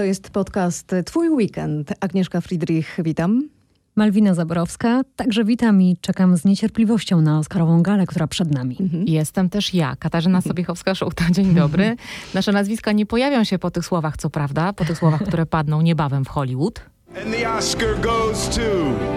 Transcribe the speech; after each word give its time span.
To 0.00 0.04
jest 0.04 0.30
podcast 0.30 0.94
Twój 1.04 1.28
Weekend. 1.28 1.92
Agnieszka 2.00 2.40
Friedrich, 2.40 2.96
witam. 3.04 3.48
Malwina 3.96 4.34
Zaborowska, 4.34 5.02
także 5.16 5.44
witam 5.44 5.82
i 5.82 5.96
czekam 6.00 6.36
z 6.36 6.44
niecierpliwością 6.44 7.20
na 7.20 7.38
Oscarową 7.38 7.82
galę, 7.82 8.06
która 8.06 8.26
przed 8.26 8.54
nami. 8.54 8.76
Mhm. 8.80 9.04
Jestem 9.06 9.48
też 9.50 9.74
ja, 9.74 9.96
Katarzyna 9.96 10.40
Sobiechowska-Szołta. 10.40 11.30
Dzień 11.30 11.54
dobry. 11.54 11.96
Nasze 12.34 12.52
nazwiska 12.52 12.92
nie 12.92 13.06
pojawią 13.06 13.44
się 13.44 13.58
po 13.58 13.70
tych 13.70 13.84
słowach, 13.84 14.16
co 14.16 14.30
prawda, 14.30 14.72
po 14.72 14.84
tych 14.84 14.98
słowach, 14.98 15.22
które 15.22 15.46
padną 15.46 15.80
niebawem 15.80 16.24
w 16.24 16.28
Hollywood. 16.28 16.80
And 17.16 17.34
the 17.34 17.50
Oscar 17.58 18.00
goes 18.00 18.48
to. 18.48 18.60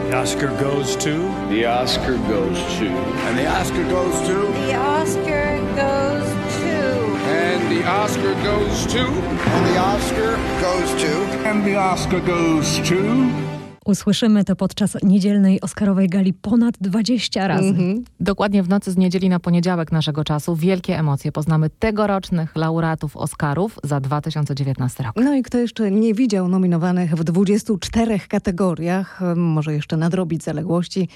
The 0.10 0.20
Oscar 0.20 0.50
goes 0.60 0.96
to. 0.96 1.16
The 1.50 1.82
Oscar 1.82 2.18
goes 2.28 2.58
to. 2.80 2.88
And 3.28 3.38
the 3.38 3.62
Oscar 3.62 3.84
goes 3.90 4.28
to. 4.28 4.52
The 4.68 4.80
Oscar 4.80 5.33
the 7.84 7.90
Oscar 7.90 8.34
goes 8.36 8.86
to. 8.94 9.00
And 9.00 9.76
the 9.76 9.78
Oscar 9.78 10.38
goes 10.62 11.02
to. 11.02 11.12
And 11.46 11.66
the 11.66 11.76
Oscar 11.76 12.22
goes 12.22 12.80
to. 12.88 13.43
Usłyszymy 13.86 14.44
to 14.44 14.56
podczas 14.56 14.98
niedzielnej 15.04 15.62
Oscarowej 15.62 16.10
gali 16.10 16.34
ponad 16.34 16.76
20 16.82 17.48
razy. 17.48 17.68
Mhm. 17.68 18.04
Dokładnie 18.20 18.64
w 18.64 18.70
nocy 18.70 18.92
z 18.92 18.98
niedzieli 18.98 19.30
na 19.30 19.40
poniedziałek 19.40 19.92
naszego 19.92 20.24
czasu 20.24 20.56
wielkie 20.56 21.00
emocje. 21.00 21.32
Poznamy 21.32 21.70
tegorocznych 21.70 22.56
laureatów 22.56 23.18
Oscarów 23.18 23.80
za 23.84 24.00
2019 24.00 25.04
rok. 25.04 25.14
No 25.16 25.36
i 25.36 25.44
kto 25.44 25.58
jeszcze 25.58 25.92
nie 25.92 26.14
widział 26.14 26.48
nominowanych 26.48 27.16
w 27.16 27.24
24 27.24 28.20
kategoriach, 28.20 29.20
może 29.36 29.74
jeszcze 29.74 29.98
nadrobić 29.98 30.44
zaległości. 30.44 31.10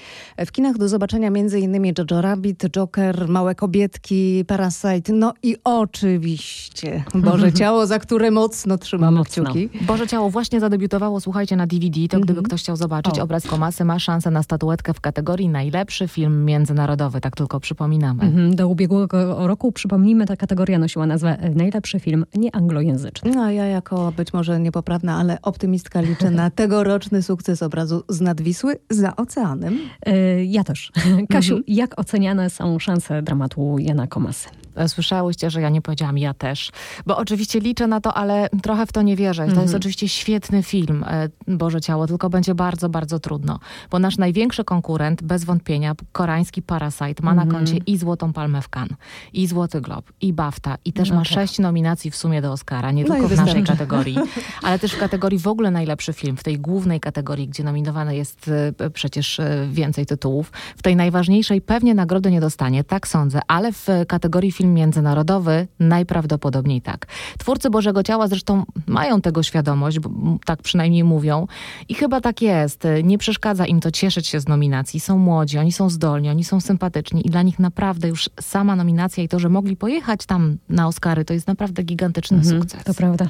W 0.46 0.52
kinach 0.52 0.78
do 0.78 0.88
zobaczenia 0.88 1.28
m.in. 1.28 1.84
Jojo 2.10 2.22
Rabbit, 2.22 2.64
Joker, 2.70 3.28
Małe 3.28 3.54
Kobietki, 3.54 4.44
Parasite, 4.46 5.12
no 5.12 5.32
i 5.42 5.56
oczywiście 5.64 7.04
Boże 7.14 7.52
Ciało, 7.52 7.86
za 7.86 7.98
które 7.98 8.30
mocno 8.30 8.78
trzymamy 8.78 9.18
mocno. 9.18 9.44
kciuki. 9.44 9.68
Boże 9.80 10.06
Ciało 10.06 10.30
właśnie 10.30 10.60
zadebiutowało, 10.60 11.20
słuchajcie, 11.20 11.56
na 11.56 11.66
DVD, 11.66 12.08
to 12.08 12.20
gdyby 12.20 12.42
ktoś 12.42 12.57
chciał 12.58 12.76
zobaczyć 12.76 13.18
o. 13.18 13.22
obraz 13.22 13.46
Komasy, 13.46 13.84
ma 13.84 13.98
szansę 13.98 14.30
na 14.30 14.42
statuetkę 14.42 14.94
w 14.94 15.00
kategorii 15.00 15.48
najlepszy 15.48 16.08
film 16.08 16.44
międzynarodowy, 16.44 17.20
tak 17.20 17.36
tylko 17.36 17.60
przypominamy. 17.60 18.22
Mhm, 18.22 18.56
do 18.56 18.68
ubiegłego 18.68 19.46
roku, 19.46 19.72
przypomnijmy, 19.72 20.26
ta 20.26 20.36
kategoria 20.36 20.78
nosiła 20.78 21.06
nazwę 21.06 21.38
e, 21.40 21.50
najlepszy 21.50 22.00
film 22.00 22.24
nieanglojęzyczny. 22.34 23.30
No 23.34 23.42
a 23.42 23.52
ja 23.52 23.66
jako 23.66 24.12
być 24.12 24.32
może 24.32 24.60
niepoprawna, 24.60 25.16
ale 25.16 25.42
optymistka 25.42 26.00
liczę 26.00 26.30
na 26.30 26.50
tegoroczny 26.60 27.22
sukces 27.22 27.62
obrazu 27.62 28.04
z 28.08 28.20
Nadwisły 28.20 28.76
za 28.90 29.16
oceanem. 29.16 29.78
Yy, 30.06 30.44
ja 30.44 30.64
też. 30.64 30.92
Kasiu, 31.30 31.56
mhm. 31.56 31.64
jak 31.76 32.00
oceniane 32.00 32.50
są 32.50 32.78
szanse 32.78 33.22
dramatu 33.22 33.78
Jana 33.78 34.06
Komasy? 34.06 34.48
E, 34.78 34.88
słyszałyście, 34.88 35.50
że 35.50 35.60
ja 35.60 35.68
nie 35.68 35.82
powiedziałam 35.82 36.18
ja 36.18 36.34
też. 36.34 36.72
Bo 37.06 37.16
oczywiście 37.16 37.60
liczę 37.60 37.86
na 37.86 38.00
to, 38.00 38.14
ale 38.14 38.48
trochę 38.62 38.86
w 38.86 38.92
to 38.92 39.02
nie 39.02 39.16
wierzę. 39.16 39.42
To 39.42 39.48
jest 39.48 39.58
mhm. 39.58 39.76
oczywiście 39.76 40.08
świetny 40.08 40.62
film, 40.62 41.04
Boże 41.46 41.80
Ciało, 41.80 42.06
tylko 42.06 42.30
będzie 42.30 42.54
bardzo, 42.54 42.88
bardzo 42.88 43.20
trudno. 43.20 43.58
Bo 43.90 43.98
nasz 43.98 44.18
największy 44.18 44.64
konkurent, 44.64 45.22
bez 45.22 45.44
wątpienia, 45.44 45.94
koreański 46.12 46.62
Parasite, 46.62 47.22
ma 47.22 47.34
na 47.34 47.42
mhm. 47.42 47.50
koncie 47.50 47.76
i 47.86 47.98
Złotą 47.98 48.32
Palmę 48.32 48.62
w 48.62 48.68
Cannes, 48.68 48.96
i 49.32 49.46
Złoty 49.46 49.80
Glob, 49.80 50.12
i 50.20 50.32
BAFTA, 50.32 50.76
i 50.84 50.92
też 50.92 51.10
no 51.10 51.16
ma 51.16 51.22
tak. 51.22 51.32
sześć 51.32 51.58
nominacji 51.58 52.10
w 52.10 52.16
sumie 52.16 52.42
do 52.42 52.52
Oscara, 52.52 52.92
nie 52.92 53.04
no 53.04 53.14
tylko 53.14 53.28
w 53.28 53.36
naszej 53.36 53.64
kategorii, 53.64 54.18
ale 54.62 54.78
też 54.78 54.92
w 54.92 54.98
kategorii 54.98 55.38
w 55.38 55.46
ogóle 55.46 55.70
najlepszy 55.70 56.12
film, 56.12 56.36
w 56.36 56.42
tej 56.42 56.58
głównej 56.58 57.00
kategorii, 57.00 57.48
gdzie 57.48 57.64
nominowane 57.64 58.16
jest 58.16 58.50
e, 58.78 58.90
przecież 58.90 59.40
e, 59.40 59.68
więcej 59.70 60.06
tytułów. 60.06 60.52
W 60.76 60.82
tej 60.82 60.96
najważniejszej 60.96 61.60
pewnie 61.60 61.94
nagrody 61.94 62.30
nie 62.30 62.40
dostanie, 62.40 62.84
tak 62.84 63.08
sądzę, 63.08 63.40
ale 63.48 63.72
w 63.72 63.86
kategorii 64.08 64.52
film 64.52 64.67
międzynarodowy 64.74 65.66
najprawdopodobniej 65.80 66.82
tak. 66.82 67.06
Twórcy 67.38 67.70
Bożego 67.70 68.02
Ciała 68.02 68.28
zresztą 68.28 68.64
mają 68.86 69.20
tego 69.20 69.42
świadomość, 69.42 69.98
bo 69.98 70.10
tak 70.44 70.62
przynajmniej 70.62 71.04
mówią 71.04 71.46
i 71.88 71.94
chyba 71.94 72.20
tak 72.20 72.42
jest. 72.42 72.86
Nie 73.04 73.18
przeszkadza 73.18 73.66
im 73.66 73.80
to 73.80 73.90
cieszyć 73.90 74.26
się 74.26 74.40
z 74.40 74.48
nominacji. 74.48 75.00
Są 75.00 75.18
młodzi, 75.18 75.58
oni 75.58 75.72
są 75.72 75.90
zdolni, 75.90 76.30
oni 76.30 76.44
są 76.44 76.60
sympatyczni 76.60 77.26
i 77.26 77.30
dla 77.30 77.42
nich 77.42 77.58
naprawdę 77.58 78.08
już 78.08 78.30
sama 78.40 78.76
nominacja 78.76 79.22
i 79.24 79.28
to, 79.28 79.38
że 79.38 79.48
mogli 79.48 79.76
pojechać 79.76 80.26
tam 80.26 80.58
na 80.68 80.86
Oscary, 80.88 81.24
to 81.24 81.34
jest 81.34 81.46
naprawdę 81.46 81.82
gigantyczny 81.82 82.36
mhm, 82.36 82.60
sukces. 82.60 82.84
To 82.84 82.94
prawda. 82.94 83.26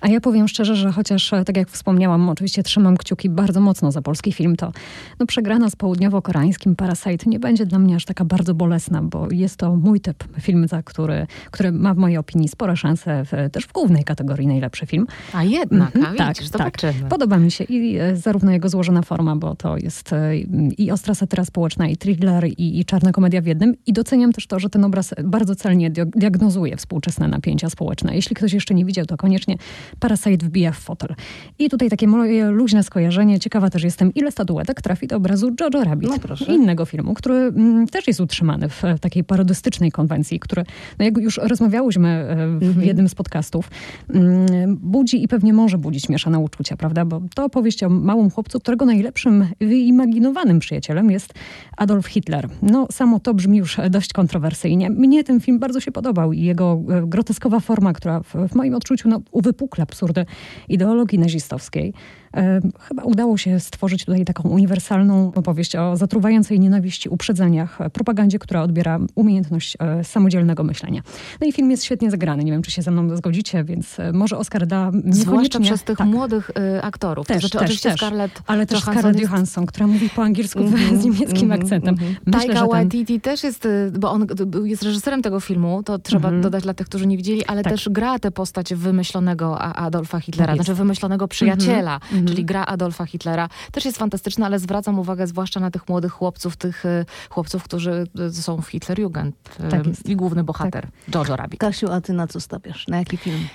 A 0.00 0.08
ja 0.08 0.20
powiem 0.20 0.48
szczerze, 0.48 0.76
że 0.76 0.92
chociaż, 0.92 1.30
tak 1.46 1.56
jak 1.56 1.70
wspomniałam, 1.70 2.28
oczywiście 2.28 2.62
trzymam 2.62 2.96
kciuki 2.96 3.30
bardzo 3.30 3.60
mocno 3.60 3.92
za 3.92 4.02
polski 4.02 4.32
film, 4.32 4.56
to 4.56 4.72
no, 5.18 5.26
przegrana 5.26 5.70
z 5.70 5.76
południowo-koreańskim 5.76 6.76
Parasite 6.76 7.30
nie 7.30 7.40
będzie 7.40 7.66
dla 7.66 7.78
mnie 7.78 7.96
aż 7.96 8.04
taka 8.04 8.24
bardzo 8.24 8.54
bolesna, 8.54 9.02
bo 9.02 9.30
jest 9.30 9.56
to 9.56 9.76
mój 9.76 10.00
typ 10.00 10.24
film, 10.40 10.68
za 10.68 10.79
który, 10.84 11.26
który 11.50 11.72
ma 11.72 11.94
w 11.94 11.96
mojej 11.96 12.18
opinii 12.18 12.48
spore 12.48 12.76
szanse 12.76 13.24
w, 13.24 13.50
też 13.52 13.64
w 13.64 13.72
głównej 13.72 14.04
kategorii 14.04 14.46
najlepszy 14.46 14.86
film. 14.86 15.06
A 15.32 15.44
jednak, 15.44 15.96
a 15.96 16.16
tak, 16.16 16.36
widzisz, 16.36 16.50
tak. 16.50 16.78
Podoba 17.08 17.36
mi 17.36 17.50
się 17.50 17.64
i 17.64 17.98
e, 17.98 18.16
zarówno 18.16 18.52
jego 18.52 18.68
złożona 18.68 19.02
forma, 19.02 19.36
bo 19.36 19.56
to 19.56 19.76
jest 19.76 20.12
e, 20.12 20.36
i 20.78 20.90
ostra 20.90 21.14
satyra 21.14 21.44
społeczna, 21.44 21.88
i 21.88 21.96
thriller, 21.96 22.44
i, 22.48 22.80
i 22.80 22.84
czarna 22.84 23.12
komedia 23.12 23.42
w 23.42 23.46
jednym. 23.46 23.74
I 23.86 23.92
doceniam 23.92 24.32
też 24.32 24.46
to, 24.46 24.58
że 24.58 24.70
ten 24.70 24.84
obraz 24.84 25.14
bardzo 25.24 25.54
celnie 25.54 25.90
diagnozuje 25.90 26.76
współczesne 26.76 27.28
napięcia 27.28 27.70
społeczne. 27.70 28.14
Jeśli 28.14 28.36
ktoś 28.36 28.52
jeszcze 28.52 28.74
nie 28.74 28.84
widział, 28.84 29.06
to 29.06 29.16
koniecznie 29.16 29.56
Parasite 30.00 30.46
wbija 30.46 30.72
w 30.72 30.78
fotel. 30.78 31.14
I 31.58 31.70
tutaj 31.70 31.90
takie 31.90 32.06
moje 32.08 32.50
luźne 32.50 32.82
skojarzenie. 32.82 33.40
Ciekawa 33.40 33.70
też 33.70 33.82
jestem, 33.82 34.14
ile 34.14 34.32
statuetek 34.32 34.82
trafi 34.82 35.06
do 35.06 35.16
obrazu 35.16 35.50
Jojo 35.60 35.84
Rabbit. 35.84 36.10
No 36.10 36.54
innego 36.54 36.84
filmu, 36.84 37.14
który 37.14 37.34
m, 37.34 37.54
mm, 37.56 37.86
też 37.86 38.06
jest 38.06 38.20
utrzymany 38.20 38.68
w, 38.68 38.82
w 38.96 39.00
takiej 39.00 39.24
parodystycznej 39.24 39.92
konwencji, 39.92 40.40
który, 40.64 40.74
no 40.98 41.04
jak 41.04 41.18
już 41.18 41.40
rozmawiałyśmy 41.42 42.08
e, 42.08 42.36
w 42.58 42.62
mhm. 42.62 42.86
jednym 42.86 43.08
z 43.08 43.14
podcastów, 43.14 43.70
mm, 44.14 44.76
budzi 44.76 45.22
i 45.22 45.28
pewnie 45.28 45.52
może 45.52 45.78
budzić 45.78 46.08
mieszane 46.08 46.38
uczucia, 46.38 46.76
prawda? 46.76 47.04
Bo 47.04 47.22
to 47.34 47.44
opowieść 47.44 47.82
o 47.82 47.88
małym 47.88 48.30
chłopcu, 48.30 48.60
którego 48.60 48.86
najlepszym 48.86 49.46
wyimaginowanym 49.60 50.58
przyjacielem 50.58 51.10
jest 51.10 51.34
Adolf 51.76 52.06
Hitler. 52.06 52.48
No, 52.62 52.86
samo 52.90 53.20
to 53.20 53.34
brzmi 53.34 53.58
już 53.58 53.76
dość 53.90 54.12
kontrowersyjnie. 54.12 54.90
Mnie 54.90 55.24
ten 55.24 55.40
film 55.40 55.58
bardzo 55.58 55.80
się 55.80 55.92
podobał 55.92 56.32
i 56.32 56.42
jego 56.42 56.80
e, 56.90 57.06
groteskowa 57.06 57.60
forma, 57.60 57.92
która 57.92 58.20
w, 58.20 58.34
w 58.48 58.54
moim 58.54 58.74
odczuciu 58.74 59.08
no, 59.08 59.20
uwypukla 59.30 59.82
absurdy 59.82 60.26
ideologii 60.68 61.18
nazistowskiej. 61.18 61.94
E, 62.36 62.60
chyba 62.80 63.02
udało 63.02 63.36
się 63.36 63.60
stworzyć 63.60 64.04
tutaj 64.04 64.24
taką 64.24 64.48
uniwersalną 64.48 65.32
opowieść 65.34 65.76
o 65.76 65.96
zatruwającej 65.96 66.60
nienawiści, 66.60 67.08
uprzedzeniach, 67.08 67.80
e, 67.80 67.90
propagandzie, 67.90 68.38
która 68.38 68.62
odbiera 68.62 68.98
umiejętność 69.14 69.76
e, 69.78 70.04
samodzielnego 70.04 70.64
myślenia. 70.64 71.02
No 71.40 71.46
i 71.46 71.52
film 71.52 71.70
jest 71.70 71.84
świetnie 71.84 72.10
zagrany. 72.10 72.44
Nie 72.44 72.52
wiem, 72.52 72.62
czy 72.62 72.70
się 72.70 72.82
ze 72.82 72.90
mną 72.90 73.16
zgodzicie, 73.16 73.64
więc 73.64 73.96
może 74.12 74.38
Oscar 74.38 74.66
da 74.66 74.90
Zwłaszcza 75.10 75.60
przez 75.60 75.82
tych 75.82 75.98
tak. 75.98 76.06
młodych 76.06 76.50
y, 76.50 76.82
aktorów. 76.82 77.26
Też, 77.26 77.36
to 77.36 77.40
znaczy, 77.40 77.58
też, 77.58 77.62
oczywiście 77.62 77.90
też. 77.90 78.00
Scarlett 78.00 78.42
Ale 78.46 78.66
też 78.66 78.80
Scarlett. 78.80 79.20
Johansson, 79.20 79.66
która 79.66 79.86
mówi 79.86 80.10
po 80.10 80.22
angielsku 80.22 80.60
mm 80.60 80.72
-hmm, 80.72 80.96
z 81.00 81.04
niemieckim 81.04 81.52
mm 81.52 81.58
-hmm, 81.58 81.62
akcentem. 81.62 81.94
Mm 81.98 82.12
-hmm. 82.12 82.16
Myślę, 82.26 82.54
Taika 82.54 82.66
Waititi 82.66 83.20
też 83.20 83.44
jest, 83.44 83.68
bo 83.98 84.10
on 84.10 84.26
jest 84.64 84.82
reżyserem 84.82 85.22
tego 85.22 85.40
filmu, 85.40 85.82
to 85.82 85.98
trzeba 85.98 86.28
mhm. 86.28 86.42
dodać 86.42 86.62
dla 86.62 86.74
tych, 86.74 86.86
którzy 86.86 87.06
nie 87.06 87.16
widzieli, 87.16 87.44
ale 87.46 87.62
tak. 87.62 87.72
też 87.72 87.88
gra 87.88 88.18
tę 88.18 88.30
postać 88.30 88.74
wymyślonego 88.74 89.60
Adolfa 89.60 90.20
Hitlera, 90.20 90.46
tak 90.46 90.56
znaczy 90.56 90.74
wymyślonego 90.74 91.28
przyjaciela, 91.28 92.00
mhm. 92.20 92.36
Czyli 92.36 92.44
gra 92.44 92.66
Adolfa 92.66 93.06
Hitlera 93.06 93.48
też 93.72 93.84
jest 93.84 93.98
fantastyczna, 93.98 94.46
ale 94.46 94.58
zwracam 94.58 94.98
uwagę 94.98 95.26
zwłaszcza 95.26 95.60
na 95.60 95.70
tych 95.70 95.88
młodych 95.88 96.12
chłopców, 96.12 96.56
tych 96.56 96.84
y, 96.84 97.04
chłopców, 97.30 97.62
którzy 97.62 98.06
y, 98.20 98.32
są 98.42 98.62
w 98.62 98.68
Hitlerjugend. 98.68 99.36
Tak 99.70 99.82
I 100.04 100.16
główny 100.16 100.44
bohater, 100.44 100.86
tak. 101.06 101.14
Jojo 101.14 101.36
Rabbit. 101.36 101.60
Kasiu, 101.60 101.92
a 101.92 102.00
ty 102.00 102.12
na 102.12 102.26
co 102.26 102.40
stawiasz? 102.40 102.88
Na 102.88 102.98
jaki 102.98 103.16
film? 103.16 103.48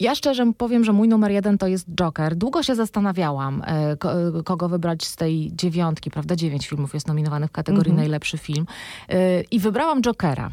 Ja 0.00 0.14
szczerze 0.14 0.52
powiem, 0.56 0.84
że 0.84 0.92
mój 0.92 1.08
numer 1.08 1.30
jeden 1.30 1.58
to 1.58 1.66
jest 1.66 1.86
Joker. 1.94 2.36
Długo 2.36 2.62
się 2.62 2.74
zastanawiałam, 2.74 3.62
e, 3.66 3.96
kogo 4.44 4.68
wybrać 4.68 5.06
z 5.06 5.16
tej 5.16 5.50
dziewiątki, 5.54 6.10
prawda? 6.10 6.36
Dziewięć 6.36 6.68
filmów 6.68 6.94
jest 6.94 7.08
nominowanych 7.08 7.50
w 7.50 7.52
kategorii 7.52 7.90
mm 7.90 7.96
-hmm. 7.96 8.00
najlepszy 8.00 8.38
film. 8.38 8.66
E, 9.08 9.40
I 9.40 9.58
wybrałam 9.58 10.02
Jokera. 10.02 10.50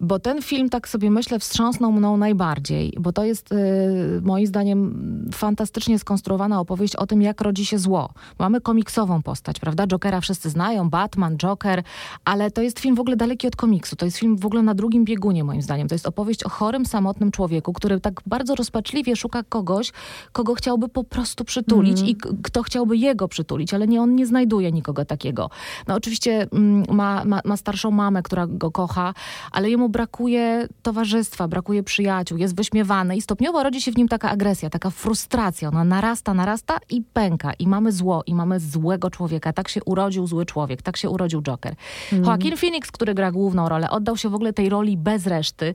Bo 0.00 0.18
ten 0.18 0.42
film, 0.42 0.68
tak 0.68 0.88
sobie 0.88 1.10
myślę, 1.10 1.38
wstrząsnął 1.38 1.92
mną 1.92 2.16
najbardziej, 2.16 2.94
bo 3.00 3.12
to 3.12 3.24
jest 3.24 3.52
y, 3.52 3.56
moim 4.22 4.46
zdaniem 4.46 5.06
fantastycznie 5.34 5.98
skonstruowana 5.98 6.60
opowieść 6.60 6.96
o 6.96 7.06
tym, 7.06 7.22
jak 7.22 7.40
rodzi 7.40 7.66
się 7.66 7.78
zło. 7.78 8.10
Mamy 8.38 8.60
komiksową 8.60 9.22
postać, 9.22 9.60
prawda? 9.60 9.86
Jokera 9.86 10.20
wszyscy 10.20 10.50
znają, 10.50 10.90
Batman, 10.90 11.36
Joker, 11.36 11.82
ale 12.24 12.50
to 12.50 12.62
jest 12.62 12.78
film 12.80 12.94
w 12.94 13.00
ogóle 13.00 13.16
daleki 13.16 13.46
od 13.46 13.56
komiksu. 13.56 13.96
To 13.96 14.04
jest 14.04 14.18
film 14.18 14.36
w 14.36 14.46
ogóle 14.46 14.62
na 14.62 14.74
drugim 14.74 15.04
biegunie, 15.04 15.44
moim 15.44 15.62
zdaniem. 15.62 15.88
To 15.88 15.94
jest 15.94 16.06
opowieść 16.06 16.44
o 16.44 16.48
chorym, 16.48 16.86
samotnym 16.86 17.30
człowieku, 17.30 17.72
który 17.72 18.00
tak 18.00 18.22
bardzo 18.26 18.54
rozpaczliwie 18.54 19.16
szuka 19.16 19.42
kogoś, 19.42 19.92
kogo 20.32 20.54
chciałby 20.54 20.88
po 20.88 21.04
prostu 21.04 21.44
przytulić 21.44 21.98
mm. 21.98 22.10
i 22.10 22.16
kto 22.42 22.62
chciałby 22.62 22.96
jego 22.96 23.28
przytulić, 23.28 23.74
ale 23.74 23.86
nie, 23.86 24.02
on 24.02 24.14
nie 24.14 24.26
znajduje 24.26 24.72
nikogo 24.72 25.04
takiego. 25.04 25.50
No 25.86 25.94
oczywiście 25.94 26.46
mm, 26.52 26.84
ma, 26.90 27.24
ma, 27.24 27.40
ma 27.44 27.56
starszą 27.56 27.90
mamę, 27.90 28.22
która 28.22 28.46
go 28.46 28.70
kocha, 28.70 29.14
ale 29.52 29.70
jemu 29.70 29.88
brakuje 29.88 30.68
towarzystwa, 30.82 31.48
brakuje 31.48 31.82
przyjaciół, 31.82 32.38
jest 32.38 32.56
wyśmiewany 32.56 33.16
i 33.16 33.20
stopniowo 33.20 33.62
rodzi 33.62 33.82
się 33.82 33.92
w 33.92 33.96
nim 33.96 34.08
taka 34.08 34.30
agresja, 34.30 34.70
taka 34.70 34.90
frustracja 34.90 35.68
ona 35.68 35.84
narasta, 35.84 36.34
narasta 36.34 36.78
i 36.90 37.02
pęka. 37.02 37.52
I 37.52 37.68
mamy 37.68 37.92
zło, 37.92 38.22
i 38.26 38.34
mamy 38.34 38.60
złego 38.60 39.10
człowieka. 39.10 39.52
Tak 39.52 39.68
się 39.68 39.84
urodził 39.84 40.26
zły 40.26 40.46
człowiek, 40.46 40.82
tak 40.82 40.96
się 40.96 41.10
urodził 41.10 41.42
Joker. 41.42 41.74
Mhm. 42.12 42.24
Joaquin 42.24 42.56
Phoenix, 42.56 42.90
który 42.90 43.14
gra 43.14 43.32
główną 43.32 43.68
rolę, 43.68 43.90
oddał 43.90 44.16
się 44.16 44.28
w 44.28 44.34
ogóle 44.34 44.52
tej 44.52 44.68
roli 44.68 44.96
bez 44.96 45.26
reszty 45.26 45.74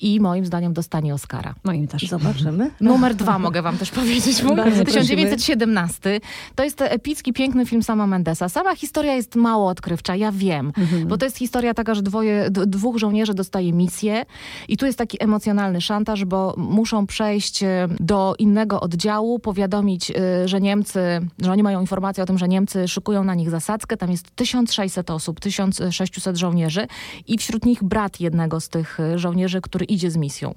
i 0.00 0.20
moim 0.20 0.46
zdaniem 0.46 0.72
dostanie 0.72 1.14
Oscara. 1.14 1.54
Moim 1.64 1.88
też. 1.88 2.08
Zobaczymy. 2.08 2.70
Numer 2.80 3.14
dwa 3.14 3.38
mogę 3.38 3.62
wam 3.62 3.78
też 3.78 3.90
powiedzieć. 3.90 4.42
W 4.42 4.46
ogóle 4.46 4.64
Bardzo 4.64 4.84
1917. 4.84 6.20
To 6.54 6.64
jest 6.64 6.82
epicki, 6.82 7.32
piękny 7.32 7.66
film 7.66 7.82
Sama 7.82 8.06
Mendesa. 8.06 8.48
Sama 8.48 8.74
historia 8.74 9.14
jest 9.14 9.36
mało 9.36 9.68
odkrywcza, 9.68 10.16
ja 10.16 10.32
wiem. 10.32 10.72
Bo 11.06 11.18
to 11.18 11.26
jest 11.26 11.38
historia 11.38 11.74
taka, 11.74 11.94
że 11.94 12.02
dwoje, 12.02 12.46
dwóch 12.50 12.98
żołnierzy 13.04 13.34
dostaje 13.34 13.72
misję 13.72 14.24
i 14.68 14.76
tu 14.76 14.86
jest 14.86 14.98
taki 14.98 15.22
emocjonalny 15.22 15.80
szantaż, 15.80 16.24
bo 16.24 16.54
muszą 16.56 17.06
przejść 17.06 17.62
e, 17.62 17.88
do 18.00 18.34
innego 18.38 18.80
oddziału, 18.80 19.38
powiadomić, 19.38 20.10
e, 20.10 20.48
że 20.48 20.60
Niemcy, 20.60 21.00
że 21.42 21.52
oni 21.52 21.62
mają 21.62 21.80
informację 21.80 22.22
o 22.22 22.26
tym, 22.26 22.38
że 22.38 22.48
Niemcy 22.48 22.88
szykują 22.88 23.24
na 23.24 23.34
nich 23.34 23.50
zasadzkę. 23.50 23.96
Tam 23.96 24.10
jest 24.10 24.36
1600 24.36 25.10
osób, 25.10 25.40
1600 25.40 26.36
żołnierzy 26.36 26.86
i 27.26 27.38
wśród 27.38 27.64
nich 27.64 27.84
brat 27.84 28.20
jednego 28.20 28.60
z 28.60 28.68
tych 28.68 29.00
e, 29.00 29.18
żołnierzy, 29.18 29.60
który 29.60 29.84
idzie 29.84 30.10
z 30.10 30.16
misją. 30.16 30.54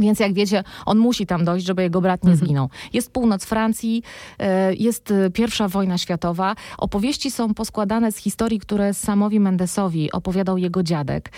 Więc 0.00 0.20
jak 0.20 0.32
wiecie, 0.34 0.64
on 0.86 0.98
musi 0.98 1.26
tam 1.26 1.44
dojść, 1.44 1.66
żeby 1.66 1.82
jego 1.82 2.00
brat 2.00 2.24
nie 2.24 2.36
zginął. 2.36 2.68
Jest 2.92 3.10
północ 3.12 3.44
Francji, 3.44 4.02
e, 4.38 4.74
jest 4.74 5.10
e, 5.10 5.30
pierwsza 5.30 5.68
wojna 5.68 5.98
światowa. 5.98 6.54
Opowieści 6.78 7.30
są 7.30 7.54
poskładane 7.54 8.12
z 8.12 8.16
historii, 8.16 8.60
które 8.60 8.94
Samowi 8.94 9.40
Mendesowi 9.40 10.12
opowiadał 10.12 10.58
jego 10.58 10.82
dziadek. 10.82 11.32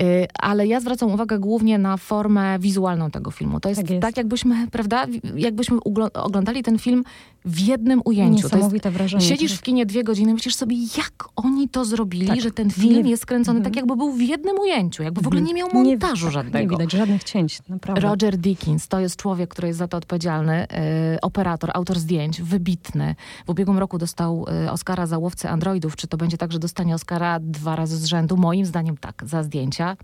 E, 0.00 0.04
Ale 0.40 0.66
ja 0.66 0.80
zwracam 0.80 1.12
uwagę 1.12 1.38
głównie 1.38 1.78
na 1.78 1.96
formę 1.96 2.58
wizualną 2.58 3.10
tego 3.10 3.30
filmu. 3.30 3.60
To 3.60 3.68
jest 3.68 3.80
Tak 3.80 3.88
tak, 4.00 4.04
jest. 4.04 4.16
jakbyśmy, 4.16 4.66
prawda, 4.70 5.06
jakbyśmy 5.36 5.78
oglądali 6.14 6.62
ten 6.62 6.78
film 6.78 7.04
w 7.44 7.60
jednym 7.60 8.02
ujęciu. 8.04 8.36
To 8.36 8.42
jest, 8.46 8.54
Niesamowite 8.54 8.90
wrażenie. 8.90 9.24
Siedzisz 9.24 9.52
w 9.52 9.62
kinie 9.62 9.86
dwie 9.86 10.04
godziny, 10.04 10.34
myślisz 10.34 10.54
sobie, 10.54 10.76
jak 10.96 11.24
oni 11.36 11.68
to 11.68 11.84
zrobili, 11.84 12.26
Tak. 12.26 12.40
że 12.40 12.50
ten 12.50 12.70
film 12.70 13.02
Nie- 13.04 13.10
jest 13.10 13.22
skręcony 13.22 13.62
tak, 13.62 13.76
jakby 13.76 13.96
był 13.96 14.12
w 14.12 14.20
jednym 14.20 14.58
ujęciu, 14.58 15.02
jakby 15.02 15.20
w 15.20 15.26
ogóle 15.26 15.42
nie 15.42 15.54
miał 15.54 15.68
montażu 15.74 16.26
nie, 16.26 16.32
żadnego. 16.32 16.58
Nie 16.74 16.78
widać 16.78 16.92
żadnych 16.92 17.24
cięć, 17.24 17.58
naprawdę. 17.68 18.00
Roger 18.08 18.36
Dickens 18.36 18.88
to 18.88 19.00
jest 19.00 19.16
człowiek, 19.16 19.50
który 19.50 19.68
jest 19.68 19.78
za 19.78 19.88
to 19.88 19.96
odpowiedzialny. 19.96 20.66
e, 20.68 21.18
operator, 21.22 21.70
autor 21.74 21.98
zdjęć, 21.98 22.42
wybitny. 22.42 23.14
W 23.46 23.50
ubiegłym 23.50 23.78
roku 23.78 23.98
dostał 23.98 24.46
e, 24.66 24.72
Oscara 24.72 25.06
za 25.06 25.18
łowcę 25.18 25.50
androidów. 25.50 25.96
Czy 25.96 26.06
to 26.06 26.16
będzie 26.16 26.38
tak, 26.38 26.52
że 26.52 26.58
dostanie 26.58 26.94
Oscara 26.94 27.38
dwa 27.40 27.76
razy 27.76 27.98
z 27.98 28.04
rzędu? 28.04 28.36
Moim 28.36 28.66
zdaniem 28.66 28.96
tak, 28.96 29.22
za 29.26 29.42
zdjęcia. 29.42 29.96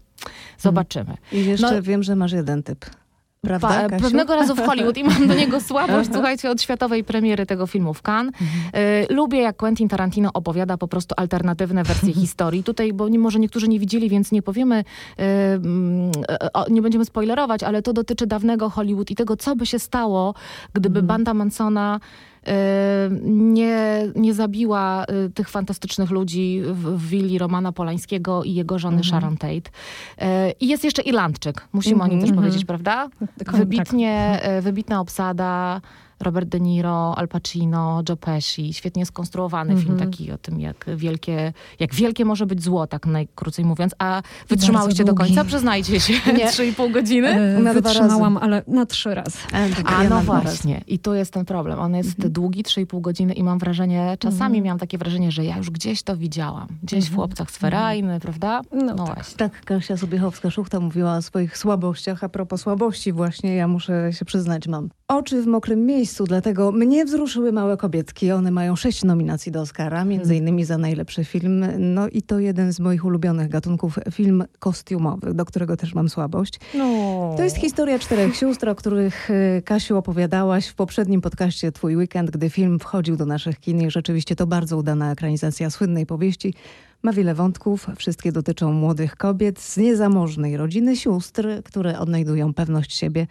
Zobaczymy. 0.59 1.17
I 1.33 1.45
jeszcze 1.45 1.75
No- 1.77 1.83
wiem, 1.83 2.03
że 2.03 2.17
masz 2.17 2.33
jeden 2.33 2.63
typ. 2.63 2.87
Prawda, 3.47 3.69
Pa, 3.69 3.89
Kasiu? 3.89 4.03
pewnego 4.03 4.37
razu 4.37 4.55
w 4.55 4.61
Hollywood 4.61 4.97
i 4.97 5.05
mam 5.05 5.27
do 5.29 5.35
niego 5.35 5.61
słabość, 5.71 6.11
słuchajcie, 6.13 6.51
od 6.51 6.63
światowej 6.63 7.05
premiery 7.05 7.47
tego 7.47 7.67
filmu 7.67 7.95
w 7.95 8.03
Cannes. 8.03 8.35
E, 8.75 9.15
lubię, 9.15 9.39
jak 9.39 9.57
Quentin 9.57 9.89
Tarantino 9.89 10.31
opowiada 10.35 10.77
po 10.77 10.89
prostu 10.89 11.15
alternatywne 11.19 11.85
wersje 11.85 12.13
historii. 12.23 12.65
Tutaj, 12.65 12.93
bo 12.93 13.09
może 13.09 13.39
niektórzy 13.39 13.69
nie 13.69 13.79
widzieli, 13.79 14.09
więc 14.09 14.33
nie 14.33 14.43
powiemy, 14.43 14.85
e, 15.19 15.55
mm, 15.55 16.13
o, 16.53 16.71
nie 16.71 16.83
będziemy 16.83 17.05
spoilerować, 17.05 17.63
ale 17.63 17.83
to 17.83 17.93
dotyczy 17.93 18.27
dawnego 18.27 18.71
Hollywood 18.71 19.11
i 19.11 19.15
tego, 19.15 19.37
co 19.37 19.57
by 19.57 19.67
się 19.67 19.79
stało, 19.79 20.35
gdyby 20.73 21.03
banda 21.03 21.35
Mansona 21.35 22.01
nie, 23.23 24.03
nie 24.17 24.35
zabiła 24.35 25.05
e, 25.05 25.29
tych 25.29 25.49
fantastycznych 25.49 26.11
ludzi 26.11 26.63
w, 26.65 26.85
w 26.85 27.09
willi 27.09 27.39
Romana 27.39 27.73
Polańskiego 27.73 28.45
i 28.45 28.55
jego 28.55 28.79
żony 28.79 29.05
Sharon 29.05 29.37
Tate. 29.37 29.71
E, 30.19 30.53
I 30.61 30.69
jest 30.69 30.85
jeszcze 30.85 31.03
Irlandczyk, 31.03 31.69
musimy 31.73 32.03
o 32.03 32.07
nim 32.07 32.21
też 32.21 32.33
powiedzieć, 32.33 32.65
prawda? 32.65 33.09
Wybitnie, 33.53 34.39
e, 34.43 34.63
wybitna 34.63 35.01
obsada, 35.01 35.81
Robert 36.23 36.49
De 36.49 36.61
Niro, 36.61 37.19
Al 37.19 37.29
Pacino, 37.29 38.03
Joe 38.09 38.17
Pesci. 38.17 38.73
Świetnie 38.75 39.07
skonstruowany 39.07 39.77
film 39.77 39.99
taki 39.99 40.33
o 40.33 40.39
tym, 40.39 40.61
jak 40.61 40.87
wielkie, 40.97 41.53
jak 41.81 41.95
wielkie 41.95 42.25
może 42.25 42.47
być 42.47 42.63
zło, 42.63 42.87
tak 42.87 43.07
najkrócej 43.07 43.65
mówiąc. 43.65 43.95
A 43.99 44.23
wytrzymałyście 44.49 45.05
do 45.05 45.15
końca? 45.15 45.45
Przyznajcie 45.45 46.01
się. 46.01 46.15
Trzy 46.53 46.67
i 46.67 46.73
pół 46.73 46.91
godziny? 46.91 47.29
E, 47.29 47.59
Na 47.59 47.75
dwa 47.75 47.81
Wytrzymałam, 47.91 48.37
ale 48.37 48.63
na 48.67 48.87
trzy 48.87 49.15
razy. 49.15 49.39
A, 49.53 49.77
tak, 49.77 49.93
A 49.93 50.03
ja 50.05 50.11
no 50.11 50.21
właśnie. 50.21 50.81
I 50.87 50.99
tu 50.99 51.15
jest 51.15 51.33
ten 51.33 51.45
problem. 51.45 51.79
On 51.81 51.95
jest 51.95 52.29
długi, 52.29 52.63
3,5 52.63 53.01
godziny 53.01 53.33
i 53.33 53.43
mam 53.43 53.59
wrażenie, 53.59 54.17
czasami 54.19 54.63
miałam 54.63 54.79
takie 54.79 54.99
wrażenie, 54.99 55.33
że 55.33 55.45
ja 55.45 55.57
już 55.57 55.71
gdzieś 55.71 56.03
to 56.03 56.17
widziałam. 56.17 56.67
Gdzieś 56.83 57.05
w 57.11 57.15
Chłopcach 57.15 57.51
z 57.51 57.57
Ferajny, 57.57 58.21
prawda? 58.21 58.61
No 58.73 58.85
No 58.85 59.05
tak. 59.05 59.15
właśnie. 59.15 59.37
Tak, 59.37 59.65
Kasia 59.65 59.95
Sobiechowska-Szuchta 59.95 60.81
mówiła 60.81 61.17
o 61.17 61.23
swoich 61.23 61.59
słabościach. 61.59 62.25
A 62.25 62.29
propos 62.29 62.61
słabości 62.61 63.13
właśnie, 63.13 63.55
ja 63.55 63.69
muszę 63.69 64.13
się 64.13 64.25
przyznać, 64.25 64.69
mam 64.69 64.89
oczy 65.09 65.43
w 65.43 65.47
mokrym 65.47 65.87
miejscu, 65.87 66.12
dlatego 66.21 66.73
mnie 66.73 67.05
wzruszyły 67.05 67.53
Małe 67.53 67.77
Kobietki. 67.77 68.33
One 68.33 68.51
mają 68.51 68.77
sześć 68.77 69.05
nominacji 69.05 69.53
do 69.53 69.61
Oscara, 69.61 70.05
między 70.05 70.37
innymi 70.37 70.65
za 70.65 70.79
najlepszy 70.79 71.25
film. 71.25 71.67
No 71.79 72.09
i 72.09 72.23
to 72.23 72.39
jeden 72.39 72.73
z 72.73 72.81
moich 72.81 73.05
ulubionych 73.05 73.49
gatunków, 73.49 73.99
film 74.11 74.45
kostiumowy, 74.59 75.35
do 75.35 75.45
którego 75.45 75.77
też 75.77 75.95
mam 75.95 76.09
słabość. 76.09 76.61
To 77.37 77.43
jest 77.43 77.57
historia 77.57 77.99
czterech 77.99 78.37
sióstr, 78.37 78.69
o 78.69 78.75
których 78.75 79.31
y, 79.31 79.63
Kasiu 79.65 79.97
opowiadałaś 79.97 80.67
w 80.67 80.75
poprzednim 80.75 81.21
podcaście 81.21 81.73
Twój 81.73 81.97
Weekend, 81.97 82.31
gdy 82.31 82.51
film 82.51 82.79
wchodził 82.79 83.17
do 83.17 83.27
naszych 83.27 83.61
kin 83.61 83.81
i 83.81 83.91
rzeczywiście 83.91 84.37
to 84.37 84.47
bardzo 84.47 84.77
udana 84.77 85.13
ekranizacja 85.13 85.71
słynnej 85.71 86.07
powieści. 86.07 86.55
Ma 87.03 87.13
wiele 87.13 87.35
wątków, 87.35 87.87
wszystkie 87.97 88.33
dotyczą 88.33 88.73
młodych 88.73 89.17
kobiet 89.17 89.61
z 89.61 89.77
niezamożnej 89.77 90.57
rodziny 90.57 90.97
sióstr, 90.97 91.63
które 91.65 91.99
odnajdują 91.99 92.55
pewność 92.55 92.95
siebie. 92.97 93.27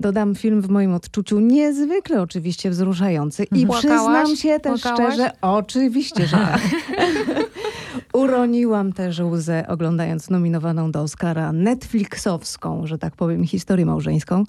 Dodam 0.00 0.34
film 0.34 0.62
w 0.62 0.68
moim 0.68 0.94
odczuciu 0.94 1.40
niezwykle 1.40 2.22
oczywiście 2.22 2.70
wzruszający 2.70 3.44
i 3.44 3.66
Płakałaś? 3.66 3.78
przyznam 3.80 4.36
się 4.36 4.60
też 4.60 4.82
Płakałaś? 4.82 5.14
szczerze, 5.14 5.30
oczywiście, 5.42 6.26
że 6.26 6.36
tak. 6.36 6.60
Uroniłam 8.12 8.92
też 8.92 9.20
łzę 9.20 9.64
oglądając 9.68 10.30
nominowaną 10.30 10.90
do 10.90 11.02
Oscara 11.02 11.52
Netflixowską, 11.52 12.86
że 12.86 12.98
tak 12.98 13.16
powiem, 13.16 13.44
historię 13.46 13.86
małżeńską. 13.86 14.44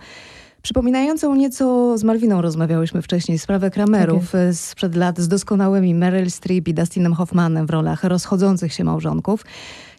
Przypominającą 0.62 1.36
nieco 1.36 1.98
z 1.98 2.04
Malwiną 2.04 2.42
rozmawiałyśmy 2.42 3.02
wcześniej 3.02 3.40
sprawę 3.40 3.72
Kramerów 3.72 4.36
e, 4.36 4.54
sprzed 4.54 4.96
lat 4.96 5.20
z 5.20 5.28
doskonałymi 5.28 5.96
Meryl 5.96 6.32
Streep 6.32 6.68
i 6.68 6.74
Dustinem 6.74 7.14
Hoffmanem 7.14 7.66
w 7.68 7.70
rolach 7.70 8.04
rozchodzących 8.04 8.74
się 8.74 8.84
małżonków. 8.84 9.46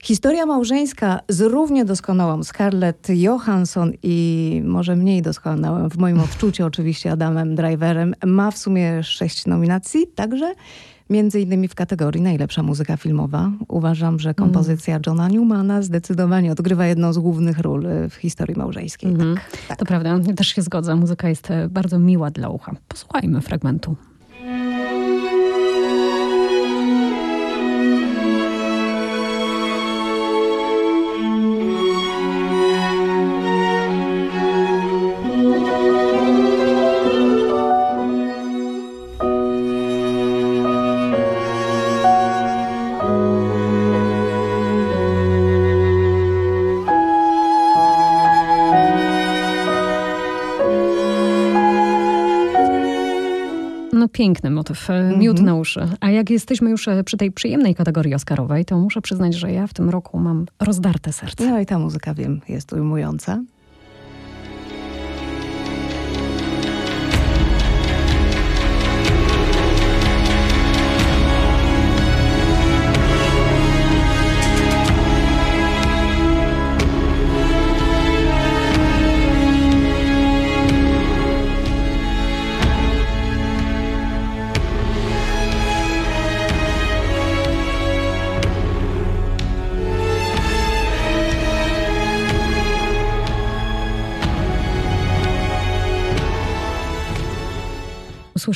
Historia 0.05 0.47
małżeńska 0.47 1.21
z 1.29 1.41
równie 1.41 1.85
doskonałą 1.85 2.45
Scarlett 2.45 3.09
Johansson 3.09 3.93
i 4.03 4.63
może 4.65 4.97
mniej 4.97 5.23
doskonałym 5.23 5.91
w 5.91 5.99
moim 5.99 6.21
odczuciu 6.21 6.65
oczywiście 6.65 7.13
Adamem 7.13 7.55
Driverem 7.55 8.15
ma 8.27 8.51
w 8.51 8.59
sumie 8.59 9.03
sześć 9.03 9.47
nominacji, 9.47 10.07
także 10.15 10.55
między 11.11 11.41
innymi 11.41 11.69
w 11.69 11.75
kategorii 11.75 12.23
najlepsza 12.23 12.63
muzyka 12.63 12.97
filmowa. 12.97 13.51
Uważam, 13.69 14.19
że 14.19 14.35
kompozycja 14.35 15.01
Johna 15.07 15.29
Newmana 15.29 15.83
zdecydowanie 15.83 16.53
odgrywa 16.53 16.87
jedną 16.87 17.13
z 17.13 17.19
głównych 17.19 17.59
ról 17.59 17.87
e, 17.87 18.09
w 18.09 18.15
historii 18.15 18.57
małżeńskiej. 18.57 19.11
Mhm. 19.11 19.37
Tak. 19.69 19.79
To 19.79 19.85
prawda, 19.85 20.09
ja 20.27 20.35
też 20.35 20.49
się 20.49 20.63
zgodzę. 20.63 20.97
Muzyka 20.97 21.29
jest 21.29 21.51
e, 21.51 21.69
bardzo 21.69 21.99
miła 21.99 22.31
dla 22.31 22.49
ucha. 22.49 22.77
Posłuchajmy 22.89 23.41
fragmentu. 23.41 23.97
Motyw, 54.73 54.91
e, 54.91 55.17
miód 55.17 55.41
na 55.41 55.55
uszy. 55.55 55.89
A 56.01 56.11
jak 56.11 56.31
jesteśmy 56.31 56.71
już 56.71 56.89
e, 56.89 57.05
przy 57.05 57.17
tej 57.17 57.33
przyjemnej 57.33 57.75
kategorii 57.75 58.15
oscarowej, 58.15 58.65
to 58.65 58.79
muszę 58.79 59.03
przyznać, 59.03 59.35
że 59.35 59.53
ja 59.53 59.67
w 59.67 59.75
tym 59.75 59.91
roku 59.91 60.19
mam 60.19 60.47
rozdarte 60.61 61.13
serce. 61.13 61.51
No 61.51 61.61
i 61.61 61.67
ta 61.67 61.79
muzyka, 61.79 62.15
wiem, 62.15 62.41
jest 62.49 62.73
ujmująca. 62.73 63.41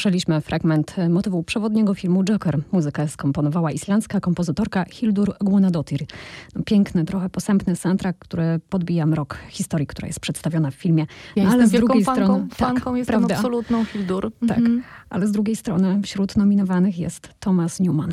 Usłyszeliśmy 0.01 0.41
fragment 0.41 0.97
motywu 1.11 1.43
przewodniego 1.43 1.95
filmu 1.95 2.25
Joker. 2.25 2.59
Muzykę 2.73 3.09
skomponowała 3.09 3.73
islandzka 3.73 4.21
kompozytorka 4.21 4.85
Hildur 4.91 5.35
Guðnadóttir. 5.41 6.07
No, 6.55 6.63
piękny, 6.65 7.05
trochę 7.05 7.31
posępny 7.31 7.77
soundtrack, 7.77 8.19
który 8.19 8.61
podbija 8.71 9.07
mrok 9.07 9.39
historii, 9.49 9.87
która 9.87 10.07
jest 10.07 10.21
przedstawiona 10.21 10.71
w 10.71 10.75
filmie. 10.75 11.07
Ja 11.37 11.45
No, 11.45 11.51
jestem 11.51 11.67
z 11.69 11.73
drugiej 11.73 12.05
fanką, 12.05 12.23
strony, 12.25 12.49
fanką 12.51 12.85
tak, 12.91 12.97
jestem 12.97 13.17
prawda? 13.19 13.35
absolutną 13.37 13.85
Hildur. 13.85 14.33
Tak, 14.49 14.59
Mhm. 14.59 14.83
ale 15.11 15.27
z 15.27 15.33
drugiej 15.33 15.57
strony 15.57 16.01
wśród 16.03 16.37
nominowanych 16.37 16.99
jest 16.99 17.29
Thomas 17.41 17.81
Newman. 17.81 18.13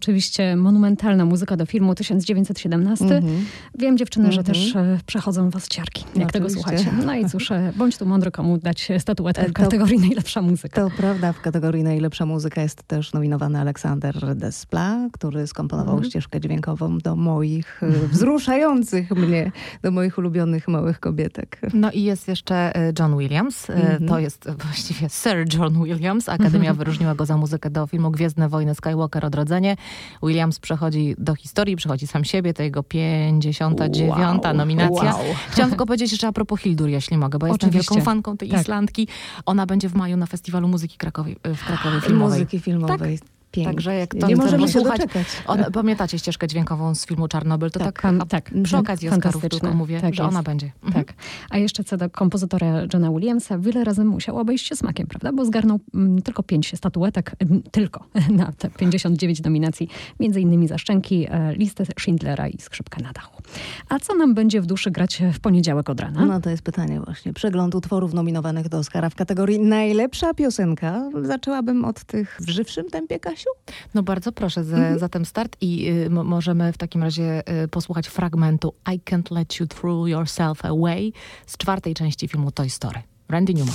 Oczywiście 0.00 0.56
monumentalna 0.56 1.24
muzyka 1.24 1.56
do 1.56 1.66
filmu 1.66 1.94
1917. 1.94 3.04
Mhm. 3.04 3.44
Wiem 3.78 3.98
dziewczyny, 3.98 4.32
że 4.32 4.38
Mhm. 4.40 4.54
też 4.54 4.76
e, 4.76 4.98
przechodzą 5.06 5.50
was 5.50 5.68
ciarki, 5.68 6.04
jak 6.16 6.32
tego 6.32 6.46
Oczywiście. 6.46 6.78
słuchacie. 6.78 7.06
No 7.06 7.14
i 7.14 7.26
cóż, 7.28 7.50
e, 7.50 7.72
bądź 7.76 7.96
tu 7.98 8.06
mądry, 8.06 8.30
komu 8.30 8.58
dać 8.58 8.88
statuetkę 8.98 9.42
E, 9.42 9.48
w 9.48 9.52
to- 9.52 9.62
kategorii 9.62 9.98
najlepsza 9.98 10.42
muzyka. 10.42 10.80
To 10.82 10.96
prawda, 10.96 11.32
w 11.32 11.40
kategorii 11.40 11.82
najlepsza 11.82 12.26
muzyka 12.26 12.62
jest 12.62 12.82
też 12.82 13.12
nominowany 13.12 13.60
Aleksander 13.60 14.36
Despla, 14.36 15.08
który 15.12 15.46
skomponował 15.46 15.94
Mhm. 15.94 16.10
ścieżkę 16.10 16.40
dźwiękową 16.40 16.98
do 16.98 17.16
moich, 17.16 17.80
wzruszających 18.12 19.10
mnie, 19.10 19.52
do 19.82 19.90
moich 19.90 20.18
ulubionych 20.18 20.68
małych 20.68 21.00
kobietek. 21.00 21.60
No 21.74 21.90
i 21.90 22.02
jest 22.02 22.28
jeszcze 22.28 22.72
John 22.98 23.18
Williams. 23.18 23.70
Mhm. 23.70 24.08
To 24.08 24.18
jest 24.18 24.48
właściwie 24.64 25.08
Sir 25.08 25.54
John 25.58 25.84
Williams. 25.84 26.28
Akademia 26.28 26.74
wyróżniła 26.74 27.14
go 27.14 27.26
za 27.26 27.36
muzykę 27.36 27.70
do 27.70 27.86
filmu 27.86 28.10
Gwiezdne 28.10 28.48
Wojny 28.48 28.74
Skywalker 28.74 29.24
Odrodzenie. 29.26 29.76
Williams 30.22 30.58
przechodzi 30.58 31.14
do 31.18 31.34
historii, 31.34 31.76
przechodzi 31.76 32.06
sam 32.06 32.24
siebie. 32.24 32.54
To 32.54 32.62
jego 32.62 32.82
59. 32.82 34.08
Wow. 34.08 34.54
nominacja. 34.54 35.14
Wow. 35.14 35.24
Chciałam 35.50 35.70
tylko 35.70 35.86
powiedzieć 35.86 36.12
jeszcze 36.12 36.28
a 36.28 36.32
propos 36.32 36.60
Hildur, 36.60 36.88
jeśli 36.88 37.18
mogę, 37.18 37.38
bo 37.38 37.46
jestem 37.46 37.68
Oczywiście. 37.68 37.94
wielką 37.94 38.04
fanką 38.04 38.36
tej 38.36 38.48
Tak. 38.48 38.60
Islandki. 38.60 39.08
Ona 39.46 39.66
będzie 39.66 39.88
w 39.88 39.94
maju 39.94 40.16
na 40.16 40.26
Festiwalu 40.26 40.68
Muzyki 40.68 40.98
Krakowie, 40.98 41.34
w 41.44 41.64
Krakowie 41.64 42.00
Filmowej. 42.00 42.38
Muzyki 42.38 42.60
filmowej. 42.60 43.18
Pięknie. 43.50 43.72
Także 43.74 43.94
jak 43.94 44.14
Nie 44.14 44.20
to 44.20 44.26
chcemy 44.26 44.42
możemy 44.42 44.68
się 44.68 44.72
posłuchać. 44.80 45.00
Ona, 45.46 45.70
pamiętacie 45.70 46.18
ścieżkę 46.18 46.48
dźwiękową 46.48 46.94
z 46.94 47.06
filmu 47.06 47.28
Czarnobyl? 47.28 47.70
To 47.70 47.78
Tak, 47.78 47.88
tak, 47.92 48.02
pan- 48.02 48.28
tak. 48.28 48.44
przy 48.44 48.56
Mhm. 48.58 48.80
okazji 48.80 49.08
Oscarów 49.08 49.42
tylko 49.50 49.74
mówię, 49.74 50.00
Tak 50.00 50.14
że 50.14 50.22
jest. 50.22 50.32
ona 50.34 50.42
będzie. 50.42 50.70
Mhm. 50.84 51.04
Tak. 51.04 51.14
A 51.50 51.58
jeszcze 51.58 51.84
co 51.84 51.96
do 51.96 52.10
kompozytora 52.10 52.66
Johna 52.94 53.10
Williamsa, 53.10 53.58
wiele 53.58 53.84
razy 53.84 54.04
musiał 54.04 54.38
obejść 54.38 54.66
się 54.66 54.76
smakiem, 54.76 55.06
prawda? 55.06 55.32
Bo 55.32 55.44
zgarnął 55.44 55.80
mm, 55.94 56.22
tylko 56.22 56.42
pięć 56.42 56.72
statuetek, 56.76 57.32
mm, 57.38 57.62
tylko 57.62 58.04
na 58.30 58.52
te 58.52 58.70
59 58.70 59.42
nominacji, 59.44 59.88
między 60.20 60.40
innymi 60.40 60.68
za 60.68 60.78
Szczęki, 60.78 61.26
e, 61.30 61.54
listę 61.54 61.84
Schindlera 62.00 62.48
i 62.48 62.58
Skrzypkę 62.60 63.02
na 63.02 63.12
dachu. 63.12 63.42
A 63.90 63.98
co 63.98 64.14
nam 64.14 64.34
będzie 64.34 64.60
w 64.60 64.66
duszy 64.66 64.90
grać 64.90 65.22
w 65.34 65.40
poniedziałek 65.40 65.90
od 65.90 66.00
rana? 66.00 66.26
No 66.26 66.40
to 66.40 66.50
jest 66.50 66.62
pytanie 66.62 67.00
właśnie. 67.00 67.32
Przegląd 67.32 67.74
utworów 67.74 68.14
nominowanych 68.14 68.68
do 68.68 68.78
Oscara 68.78 69.10
w 69.10 69.14
kategorii 69.14 69.60
najlepsza 69.60 70.34
piosenka. 70.34 71.10
Zaczęłabym 71.22 71.84
od 71.84 72.04
tych 72.04 72.38
w 72.40 72.48
żywszym 72.50 72.90
tempie, 72.90 73.20
Kasiu? 73.20 73.48
No 73.94 74.02
bardzo 74.02 74.32
proszę 74.32 74.64
za, 74.64 74.76
Mhm. 74.76 74.98
za 74.98 75.08
ten 75.08 75.24
start 75.24 75.56
i 75.60 75.88
y, 75.88 76.06
m- 76.06 76.26
możemy 76.26 76.72
w 76.72 76.78
takim 76.78 77.02
razie 77.02 77.42
y, 77.64 77.68
posłuchać 77.68 78.08
fragmentu 78.08 78.74
I 78.94 79.00
Can't 79.00 79.32
Let 79.34 79.60
You 79.60 79.66
Throw 79.66 80.08
Yourself 80.08 80.64
Away 80.64 81.12
z 81.46 81.56
czwartej 81.56 81.94
części 81.94 82.28
filmu 82.28 82.50
Toy 82.52 82.70
Story. 82.70 83.00
Randy 83.28 83.54
Newman. 83.54 83.74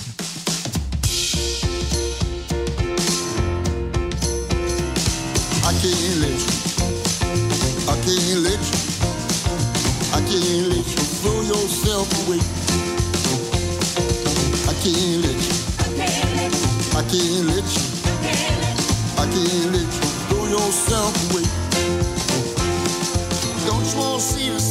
I 5.67 5.73
can't 5.81 6.21
let 6.21 6.29
you. 6.29 6.34
I 6.34 6.34
yourself 11.65 12.07
away. 12.27 12.37
I 14.69 14.73
can't 14.83 15.25
let 15.25 15.33
you. 15.33 15.53
I 16.93 17.01
can't 17.09 17.45
let 17.49 17.65
you. 17.73 17.83
I 19.17 19.25
can't 19.33 19.73
let 19.73 19.81
you 19.81 20.05
throw 20.29 20.45
yourself 20.45 21.15
away. 21.31 21.45
Don't 23.65 23.83
you 23.83 23.97
want 23.97 24.21
to 24.21 24.27
see 24.27 24.49
the 24.51 24.64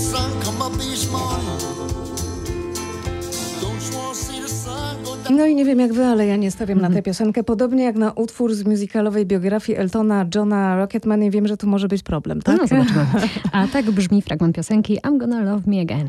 No 5.36 5.46
i 5.46 5.54
nie 5.54 5.64
wiem 5.64 5.80
jak 5.80 5.92
wy, 5.92 6.04
ale 6.04 6.26
ja 6.26 6.36
nie 6.36 6.50
stawiam 6.50 6.78
Mhm. 6.78 6.92
na 6.92 6.98
tę 6.98 7.02
piosenkę. 7.02 7.44
Podobnie 7.44 7.84
jak 7.84 7.96
na 7.96 8.12
utwór 8.12 8.54
z 8.54 8.64
musicalowej 8.64 9.26
biografii 9.26 9.78
Eltona 9.78 10.26
Johna 10.34 10.76
Rocketman 10.76 11.22
i 11.22 11.30
wiem, 11.30 11.48
że 11.48 11.56
tu 11.56 11.66
może 11.66 11.88
być 11.88 12.02
problem, 12.02 12.42
tak? 12.42 12.56
No 12.60 12.66
zobaczymy. 12.66 13.06
A 13.52 13.66
tak 13.66 13.90
brzmi 13.90 14.22
fragment 14.22 14.56
piosenki 14.56 14.98
I'm 15.06 15.18
Gonna 15.18 15.40
Love 15.40 15.62
Me 15.70 15.80
Again. 15.80 16.08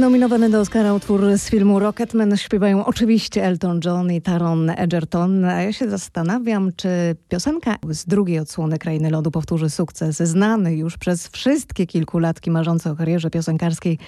Nominowany 0.00 0.50
do 0.50 0.60
Oscara 0.60 0.94
utwór 0.94 1.38
z 1.38 1.48
filmu 1.50 1.78
Rocketman 1.78 2.36
śpiewają 2.36 2.84
oczywiście 2.86 3.44
Elton 3.44 3.80
John 3.84 4.12
i 4.12 4.22
Taron 4.22 4.70
Egerton. 4.70 5.44
A 5.44 5.62
ja 5.62 5.72
się 5.72 5.90
zastanawiam, 5.90 6.70
czy 6.76 6.88
piosenka 7.28 7.76
z 7.90 8.04
drugiej 8.06 8.38
odsłony 8.38 8.78
Krainy 8.78 9.10
Lodu 9.10 9.30
powtórzy 9.30 9.70
sukces 9.70 10.16
znany 10.16 10.74
już 10.76 10.96
przez 10.98 11.28
wszystkie 11.28 11.86
kilkulatki 11.86 12.50
marzące 12.50 12.90
o 12.90 12.96
karierze 12.96 13.30
piosenkarskiej 13.30 13.98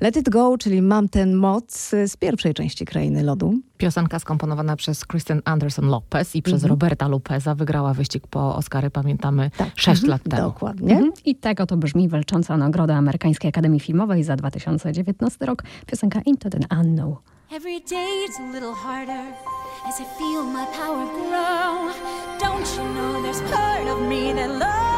Let 0.00 0.16
It 0.16 0.28
Go, 0.30 0.58
czyli 0.58 0.82
Mam 0.82 1.08
ten 1.08 1.34
moc 1.34 1.72
z 2.06 2.16
pierwszej 2.16 2.54
części 2.54 2.84
Krainy 2.84 3.22
Lodu. 3.22 3.54
Piosenka 3.76 4.18
skomponowana 4.18 4.76
przez 4.76 5.04
Kristen 5.04 5.42
Anderson 5.44 5.86
Lopez 5.86 6.36
i 6.36 6.42
przez 6.42 6.54
Mhm. 6.54 6.70
Roberta 6.70 7.08
Lopeza 7.08 7.54
wygrała 7.54 7.94
wyścig 7.94 8.26
po 8.26 8.56
Oscary, 8.56 8.90
pamiętamy, 8.90 9.50
Tak. 9.56 9.68
sześć 9.74 10.02
Mhm. 10.02 10.10
lat 10.10 10.22
temu. 10.22 10.42
Dokładnie. 10.42 10.94
Mhm. 10.94 11.12
I 11.24 11.34
tak 11.34 11.60
oto 11.60 11.76
brzmi 11.76 12.08
walcząca 12.08 12.56
nagroda 12.56 12.94
Amerykańskiej 12.96 13.48
Akademii 13.48 13.80
Filmowej 13.80 14.22
za 14.24 14.36
2019 14.36 15.35
rok. 15.40 15.64
Piosenka 15.86 16.22
Into 16.26 16.48
the 16.48 16.66
Unknown. 16.70 17.18
Every 17.50 17.80
day 17.80 18.24
it's 18.26 18.38
a 18.38 18.42
little 18.42 18.74
harder 18.74 19.34
as 19.86 20.00
I 20.00 20.04
feel 20.18 20.42
my 20.42 20.64
power 20.66 21.06
grow. 21.06 21.92
Don't 22.38 22.66
you 22.76 22.84
know 22.94 23.22
there's 23.22 23.40
part 23.52 23.86
of 23.86 24.00
me 24.08 24.32
that 24.32 24.50
loves 24.50 24.95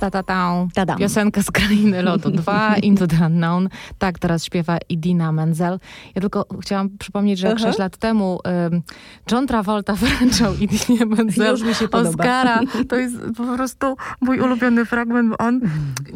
ta 0.00 0.10
ta 0.10 0.22
ta 0.22 0.96
piosenka 0.96 1.42
z 1.42 1.50
Krainy 1.50 2.02
Lotu 2.02 2.30
2, 2.30 2.76
Into 2.76 3.06
the 3.06 3.26
Unknown. 3.26 3.68
Tak, 3.98 4.18
teraz 4.18 4.44
śpiewa 4.44 4.78
Idina 4.88 5.32
Menzel. 5.32 5.78
Ja 6.14 6.20
tylko 6.20 6.46
chciałam 6.60 6.90
przypomnieć, 6.98 7.38
że 7.38 7.46
jak 7.46 7.56
Aha. 7.56 7.66
6 7.66 7.78
lat 7.78 7.96
temu 7.96 8.38
ym, 8.72 8.82
John 9.32 9.46
Travolta 9.46 9.94
wręczał 10.02 10.54
Idinie 10.54 11.06
Menzel 11.06 11.50
Już 11.50 11.62
mi 11.62 11.74
się. 11.74 11.90
Oscara. 11.90 12.60
To 12.88 12.96
jest 12.96 13.16
po 13.36 13.56
prostu 13.56 13.96
mój 14.20 14.40
ulubiony 14.40 14.84
fragment, 14.84 15.28
bo 15.30 15.38
on 15.38 15.60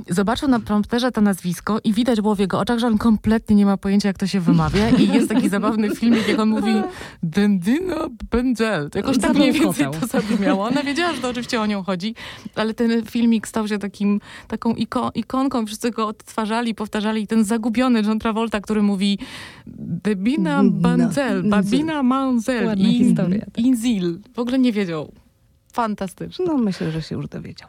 zobaczył 0.09 0.49
na 0.49 0.61
prompterze 0.61 1.13
to 1.13 1.21
nazwisko 1.21 1.79
i 1.85 1.93
widać 1.93 2.21
było 2.21 2.35
w 2.35 2.39
jego 2.39 2.61
oczach, 2.61 2.79
że 2.79 2.87
on 2.87 2.99
kompletnie 2.99 3.57
nie 3.57 3.67
ma 3.67 3.77
pojęcia, 3.77 4.09
jak 4.09 4.19
to 4.19 4.27
się 4.27 4.41
wymawia 4.41 4.89
i 4.91 5.09
jest 5.09 5.29
taki 5.29 5.49
zabawny 5.49 5.97
filmik, 5.97 6.29
jak 6.29 6.39
on 6.39 6.49
mówi 6.49 6.75
Dendina 7.23 7.97
Benzel. 8.31 8.91
Jakoś 8.95 9.19
tak 9.19 9.35
mniej 9.35 9.53
więcej 9.53 9.87
to 10.01 10.07
zabrzmiało. 10.07 10.65
Ona 10.65 10.83
wiedziała, 10.83 11.13
że 11.15 11.21
to 11.21 11.29
oczywiście 11.29 11.61
o 11.61 11.67
nią 11.67 11.83
chodzi, 11.83 12.15
ale 12.55 12.75
ten 12.75 13.07
filmik 13.07 13.49
stał 13.49 13.69
się 13.69 13.72
takim, 13.79 14.21
taką 14.49 14.75
iko, 14.75 15.11
ikonką. 15.15 15.67
Wszyscy 15.67 15.91
go 15.91 16.07
odtwarzali, 16.07 16.75
powtarzali. 16.75 17.27
Ten 17.27 17.45
zagubiony 17.45 18.03
John 18.03 18.19
Travolta, 18.19 18.61
który 18.61 18.83
mówi 18.83 19.19
Debina 19.67 20.63
Benzel, 20.65 21.43
Babina 21.43 22.03
Manzel. 22.03 22.65
Inzil. 23.57 24.19
W 24.35 24.39
ogóle 24.39 24.59
nie 24.59 24.73
wiedział. 24.73 25.13
Fantastyczne. 25.73 26.45
No 26.45 26.59
myślę, 26.59 26.91
że 26.91 27.03
się 27.03 27.15
już 27.15 27.29
dowiedział. 27.29 27.69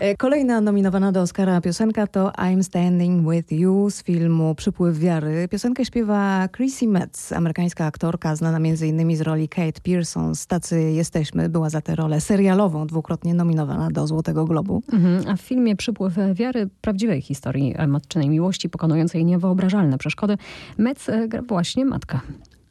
E, 0.00 0.16
Kolejna 0.16 0.60
nominowana 0.60 1.12
do 1.12 1.20
Oscara 1.20 1.60
piosenka 1.60 2.06
to 2.06 2.28
I'm 2.28 2.62
Standing 2.62 3.30
With 3.30 3.52
You 3.52 3.90
z 3.90 4.02
filmu 4.02 4.54
Przypływ 4.54 4.98
Wiary. 4.98 5.48
Piosenkę 5.48 5.84
śpiewa 5.84 6.48
Chrissy 6.56 6.86
Metz, 6.88 7.32
amerykańska 7.32 7.86
aktorka 7.86 8.36
znana 8.36 8.56
m.in. 8.56 9.16
z 9.16 9.20
roli 9.20 9.48
Kate 9.48 9.80
Pearson 9.80 10.34
z 10.34 10.46
Tacy 10.46 10.82
Jesteśmy. 10.82 11.48
Była 11.48 11.70
za 11.70 11.80
tę 11.80 11.96
rolę 11.96 12.20
serialową 12.20 12.86
dwukrotnie 12.86 13.34
nominowana 13.34 13.90
do 13.90 14.06
Złotego 14.06 14.44
Globu. 14.44 14.82
Mhm. 14.92 15.24
A 15.28 15.36
w 15.36 15.40
filmie 15.40 15.76
Przypływ 15.76 16.14
wiary 16.34 16.68
prawdziwej 16.80 17.22
historii 17.22 17.74
matczynej 17.88 18.28
miłości 18.28 18.68
pokonującej 18.68 19.24
niewyobrażalne 19.24 19.98
przeszkody 19.98 20.36
Metz 20.78 21.08
e, 21.08 21.28
gra 21.28 21.42
właśnie 21.42 21.84
matkę. 21.84 22.20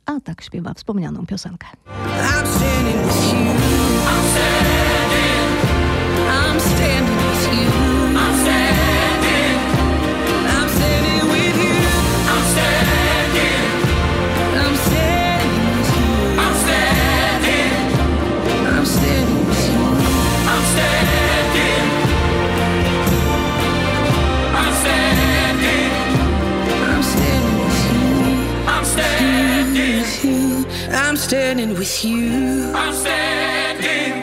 A 0.06 0.20
tak 0.20 0.42
śpiewa 0.42 0.74
wspomnianą 0.74 1.26
piosenkę. 1.26 1.68
I'm 1.88 2.48
standing 2.48 3.08
with 3.08 3.34
you. 3.34 3.40
I'm 3.40 3.59
I'm 30.92 31.18
standing 31.18 31.78
with 31.78 32.06
you. 32.06 32.72
I'm 32.76 32.94
standing. 32.94 34.14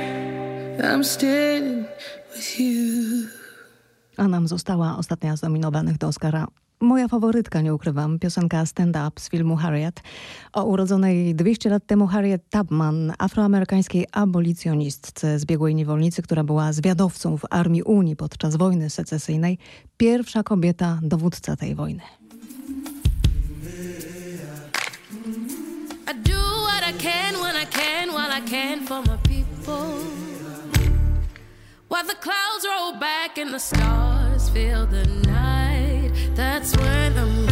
I'm 0.85 1.05
standing 1.05 1.87
with 2.35 2.61
you. 2.61 3.27
A 4.17 4.29
nam 4.29 4.49
została 4.49 4.97
ostatnia 4.99 5.37
z 5.37 5.43
nominowanych 5.43 5.99
do 5.99 6.09
Oscara. 6.09 6.47
Moja 6.81 7.09
faworytka, 7.09 7.61
nie 7.61 7.75
ukrywam, 7.75 8.19
piosenka 8.19 8.67
Stand 8.67 8.97
Up 9.09 9.21
z 9.21 9.31
filmu 9.31 9.57
Harriet 9.57 10.01
o 10.53 10.65
urodzonej 10.65 11.35
200 11.35 11.71
lat 11.71 11.87
temu 11.87 12.07
Harriet 12.07 12.51
Tubman, 12.51 13.13
afroamerykańskiej 13.19 14.07
abolicjonistce 14.13 15.39
zbiegłej 15.39 15.75
niewolnicy, 15.75 16.23
która 16.23 16.45
była 16.45 16.73
zwiadowcą 16.73 17.37
w 17.37 17.43
Armii 17.51 17.83
Unii 17.83 18.17
podczas 18.17 18.57
wojny 18.57 18.91
secesyjnej. 18.91 19.59
Pierwsza 19.97 20.43
kobieta 20.43 20.99
dowódca 21.03 21.57
tej 21.57 21.75
wojny. 21.75 22.03
Can 28.47 28.87
for 28.87 29.03
my 29.03 29.17
people. 29.25 29.99
While 31.89 32.07
the 32.07 32.15
clouds 32.15 32.65
roll 32.65 32.93
back 33.01 33.39
and 33.39 33.53
the 33.53 33.59
stars 33.59 34.49
fill 34.51 34.87
the 34.87 35.05
night, 35.07 36.13
that's 36.35 36.77
when 36.77 37.19
I'm 37.19 37.46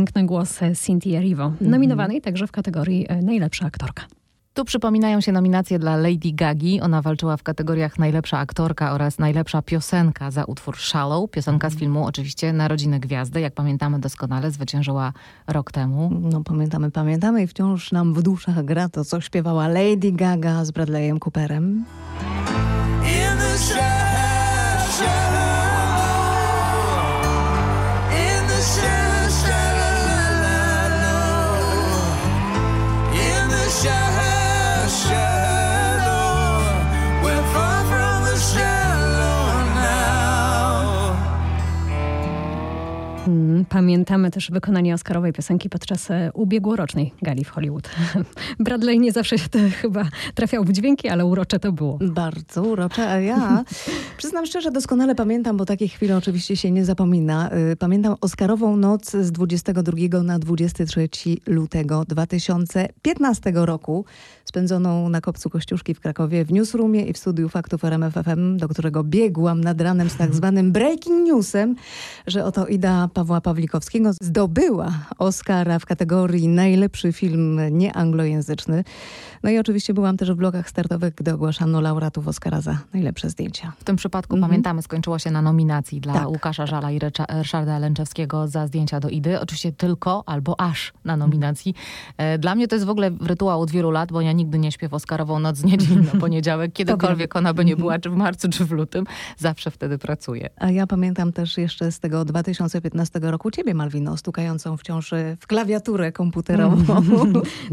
Piękny 0.00 0.26
głos 0.26 0.60
Cynthia 0.74 1.18
Erivo, 1.18 1.52
nominowanej 1.60 2.20
także 2.20 2.46
w 2.46 2.52
kategorii 2.52 3.06
e, 3.08 3.22
najlepsza 3.22 3.66
aktorka. 3.66 4.04
Tu 4.54 4.64
przypominają 4.64 5.20
się 5.20 5.32
nominacje 5.32 5.78
dla 5.78 5.96
Lady 5.96 6.32
Gagi. 6.32 6.80
Ona 6.80 7.02
walczyła 7.02 7.36
w 7.36 7.42
kategoriach 7.42 7.98
najlepsza 7.98 8.38
aktorka 8.38 8.92
oraz 8.92 9.18
najlepsza 9.18 9.62
piosenka 9.62 10.30
za 10.30 10.44
utwór 10.44 10.78
Shallow. 10.78 11.30
Piosenka 11.30 11.70
z 11.70 11.76
filmu 11.76 12.06
oczywiście 12.06 12.52
Narodziny 12.52 13.00
Gwiazdy. 13.00 13.40
Jak 13.40 13.54
pamiętamy 13.54 13.98
doskonale, 13.98 14.50
zwyciężyła 14.50 15.12
rok 15.48 15.72
temu. 15.72 16.10
No 16.20 16.44
pamiętamy, 16.44 16.90
pamiętamy 16.90 17.42
i 17.42 17.46
wciąż 17.46 17.92
nam 17.92 18.14
w 18.14 18.22
duszach 18.22 18.64
gra 18.64 18.88
to, 18.88 19.04
co 19.04 19.20
śpiewała 19.20 19.68
Lady 19.68 20.12
Gaga 20.12 20.64
z 20.64 20.70
Bradleyem 20.70 21.18
Cooperem. 21.18 21.84
Pamiętamy 43.70 44.30
też 44.30 44.50
wykonanie 44.50 44.94
Oscarowej 44.94 45.32
piosenki 45.32 45.68
podczas 45.68 46.10
e, 46.10 46.30
ubiegłorocznej 46.34 47.12
gali 47.22 47.44
w 47.44 47.50
Hollywood. 47.50 47.90
Bradley 48.58 49.00
nie 49.00 49.12
zawsze 49.12 49.38
się 49.38 49.48
to 49.48 49.58
chyba 49.82 50.04
trafiał 50.34 50.64
w 50.64 50.72
dźwięki, 50.72 51.08
ale 51.08 51.24
urocze 51.24 51.58
to 51.58 51.72
było. 51.72 51.98
Bardzo 52.00 52.62
urocze, 52.62 53.08
a 53.10 53.20
ja 53.20 53.64
przyznam 54.18 54.46
szczerze, 54.46 54.70
doskonale 54.70 55.14
pamiętam, 55.14 55.56
bo 55.56 55.64
takie 55.64 55.88
chwile 55.88 56.16
oczywiście 56.16 56.56
się 56.56 56.70
nie 56.70 56.84
zapomina. 56.84 57.50
Y, 57.72 57.76
Pamiętam 57.76 58.16
Oscarową 58.20 58.76
noc 58.76 59.10
z 59.10 59.32
22 59.32 60.22
na 60.22 60.38
23 60.38 61.08
lutego 61.46 62.04
2015 62.04 63.52
roku, 63.54 64.04
spędzoną 64.54 65.08
na 65.08 65.20
Kopcu 65.20 65.50
Kościuszki 65.50 65.94
w 65.94 66.00
Krakowie, 66.00 66.44
w 66.44 66.52
newsroomie 66.52 67.02
i 67.06 67.12
w 67.12 67.18
studiu 67.18 67.48
faktów 67.48 67.84
RMFFM, 67.84 68.56
do 68.56 68.68
którego 68.68 69.04
biegłam 69.04 69.60
nad 69.60 69.80
ranem 69.80 70.10
z 70.10 70.16
tak 70.16 70.34
zwanym 70.34 70.72
breaking 70.72 71.26
newsem, 71.26 71.76
że 72.26 72.44
oto 72.44 72.66
Ida 72.66 73.08
Pawła 73.14 73.40
Pawlikowskiego 73.40 74.12
zdobyła 74.12 74.92
Oscara 75.18 75.78
w 75.78 75.86
kategorii 75.86 76.48
najlepszy 76.48 77.12
film 77.12 77.60
nieanglojęzyczny. 77.78 78.84
No 79.42 79.50
i 79.50 79.58
oczywiście 79.58 79.94
byłam 79.94 80.16
też 80.16 80.32
w 80.32 80.34
blokach 80.34 80.68
startowych, 80.70 81.14
gdy 81.14 81.32
ogłaszano 81.34 81.80
laureatów 81.80 82.28
Oscara 82.28 82.60
za 82.60 82.78
najlepsze 82.94 83.30
zdjęcia. 83.30 83.72
W 83.78 83.84
tym 83.84 83.96
przypadku, 83.96 84.34
Mhm. 84.36 84.50
pamiętamy, 84.50 84.82
skończyło 84.82 85.18
się 85.18 85.30
na 85.30 85.42
nominacji 85.42 86.00
dla 86.00 86.12
Tak. 86.14 86.28
Łukasza 86.28 86.66
Żala 86.66 86.90
i 86.90 86.98
Recza- 86.98 87.38
Ryszarda 87.38 87.78
Lęczewskiego 87.78 88.48
za 88.48 88.66
zdjęcia 88.66 89.00
do 89.00 89.08
Idy. 89.08 89.40
Oczywiście 89.40 89.72
tylko 89.72 90.22
albo 90.26 90.60
aż 90.60 90.92
na 91.04 91.16
nominacji. 91.16 91.74
E, 92.18 92.38
Dla 92.38 92.54
mnie 92.54 92.68
to 92.68 92.76
jest 92.76 92.86
w 92.86 92.90
ogóle 92.90 93.10
rytuał 93.20 93.60
od 93.60 93.70
wielu 93.70 93.90
lat, 93.90 94.12
bo 94.12 94.20
ja 94.20 94.32
nigdy 94.40 94.58
nie 94.58 94.72
śpię 94.72 94.88
w 94.88 94.94
Oscarową 94.94 95.38
noc 95.38 95.56
z 95.56 95.64
niedzieli 95.64 95.96
na 95.96 96.20
poniedziałek, 96.20 96.72
kiedykolwiek 96.78 97.36
ona 97.36 97.54
by 97.54 97.64
nie 97.64 97.76
była, 97.76 97.98
czy 97.98 98.10
w 98.10 98.16
marcu, 98.16 98.48
czy 98.48 98.64
w 98.64 98.70
lutym. 98.70 99.04
Zawsze 99.36 99.70
wtedy 99.70 99.98
pracuję. 99.98 100.50
A 100.56 100.70
ja 100.70 100.86
pamiętam 100.86 101.32
też 101.32 101.58
jeszcze 101.58 101.92
z 101.92 102.00
tego 102.00 102.24
2015 102.24 103.20
roku 103.22 103.50
ciebie, 103.50 103.74
Malwino, 103.74 104.16
stukającą 104.16 104.76
wciąż 104.76 105.14
w 105.40 105.46
klawiaturę 105.46 106.12
komputerową. 106.12 107.00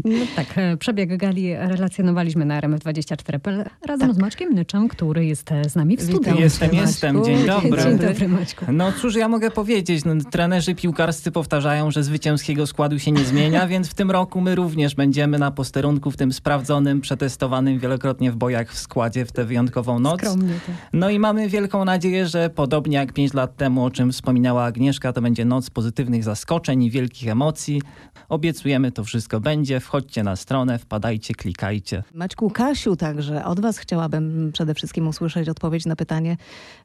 No 0.04 0.24
tak, 0.36 0.58
e, 0.58 0.76
przebieg 0.76 1.16
gali 1.16 1.54
relacjonowaliśmy 1.56 2.44
na 2.44 2.60
RMF24.pl 2.60 3.64
razem 3.86 4.08
Tak. 4.08 4.16
z 4.16 4.18
Maćkiem 4.18 4.54
Nyczem, 4.54 4.88
który 4.88 5.26
jest 5.26 5.52
e, 5.52 5.70
z 5.70 5.76
nami 5.76 5.96
w 5.96 6.02
studiu. 6.02 6.34
Jestem, 6.38 6.74
jestem. 6.74 7.24
Dzień 7.24 7.46
dobry. 7.46 7.82
Dzień 7.82 7.98
dobry, 7.98 8.28
Maćku. 8.28 8.64
No 8.72 8.92
cóż 8.92 9.14
ja 9.14 9.28
mogę 9.28 9.50
powiedzieć, 9.50 10.04
no, 10.04 10.14
trenerzy 10.30 10.74
piłkarscy 10.74 11.32
powtarzają, 11.32 11.90
że 11.90 12.02
zwycięskiego 12.02 12.66
składu 12.66 12.98
się 12.98 13.12
nie 13.12 13.24
zmienia, 13.24 13.66
więc 13.66 13.88
w 13.88 13.94
tym 13.94 14.10
roku 14.10 14.40
my 14.40 14.54
również 14.54 14.94
będziemy 14.94 15.38
na 15.38 15.50
posterunku 15.50 16.10
w 16.10 16.16
tym 16.16 16.32
sprawdzonym, 16.58 17.00
przetestowanym 17.00 17.78
wielokrotnie 17.78 18.32
w 18.32 18.36
bojach 18.36 18.72
w 18.72 18.78
składzie 18.78 19.24
w 19.24 19.32
tę 19.32 19.44
wyjątkową 19.44 19.98
noc. 19.98 20.20
Skromnie 20.20 20.54
to. 20.66 20.72
No 20.92 21.10
i 21.10 21.18
mamy 21.18 21.48
wielką 21.48 21.84
nadzieję, 21.84 22.26
że 22.26 22.50
podobnie 22.50 22.96
jak 22.96 23.12
5 23.12 23.34
lat 23.34 23.56
temu, 23.56 23.84
o 23.84 23.90
czym 23.90 24.12
wspominała 24.12 24.64
Agnieszka, 24.64 25.12
to 25.12 25.22
będzie 25.22 25.44
noc 25.44 25.70
pozytywnych 25.70 26.24
zaskoczeń 26.24 26.82
i 26.82 26.90
wielkich 26.90 27.28
emocji. 27.28 27.82
Obiecujemy, 28.28 28.92
to 28.92 29.04
wszystko 29.04 29.40
będzie. 29.40 29.80
Wchodźcie 29.80 30.22
na 30.22 30.36
stronę, 30.36 30.78
wpadajcie, 30.78 31.34
klikajcie. 31.34 32.02
Maćku, 32.14 32.50
Kasiu 32.50 32.96
także, 32.96 33.44
od 33.44 33.60
was 33.60 33.78
chciałabym 33.78 34.50
przede 34.52 34.74
wszystkim 34.74 35.08
usłyszeć 35.08 35.48
odpowiedź 35.48 35.86
na 35.86 35.96
pytanie 35.96 36.36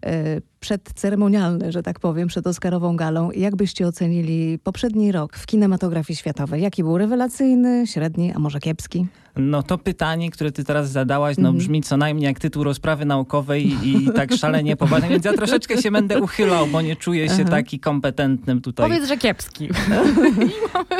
e, 0.06 0.42
przedceremonialne, 0.60 1.72
że 1.72 1.84
tak 1.84 2.00
powiem, 2.00 2.28
przed 2.28 2.48
Oscarową 2.48 2.96
galą. 2.96 3.32
Jak 3.32 3.56
byście 3.56 3.88
ocenili 3.88 4.60
poprzedni 4.60 5.12
rok 5.12 5.38
w 5.38 5.46
kinematografii 5.46 6.18
światowej? 6.18 6.62
Jaki 6.62 6.84
był 6.84 6.98
rewelacyjny, 6.98 7.88
średni, 7.88 8.34
a 8.36 8.40
może 8.40 8.60
kiepski? 8.60 9.08
No 9.36 9.64
to 9.64 9.78
pytanie, 9.78 10.32
które 10.32 10.52
ty 10.52 10.64
teraz 10.64 10.92
zadałaś, 10.92 11.38
no 11.38 11.54
brzmi 11.54 11.82
co 11.82 11.98
najmniej 11.98 12.26
jak 12.26 12.40
tytuł 12.40 12.64
rozprawy 12.64 13.06
naukowej 13.06 13.88
i, 13.88 14.12
tak 14.16 14.34
szalenie 14.34 14.76
poważnie, 14.76 15.10
więc 15.10 15.26
ja 15.26 15.34
troszeczkę 15.34 15.82
się 15.82 15.92
będę 15.92 16.20
uchylał, 16.22 16.68
bo 16.68 16.82
nie 16.82 16.96
czuję 16.96 17.30
się 17.30 17.46
taki 17.46 17.80
kompetentnym 17.80 18.62
tutaj. 18.62 18.90
Powiedz, 18.90 19.08
że 19.08 19.18
kiepski. 19.18 19.70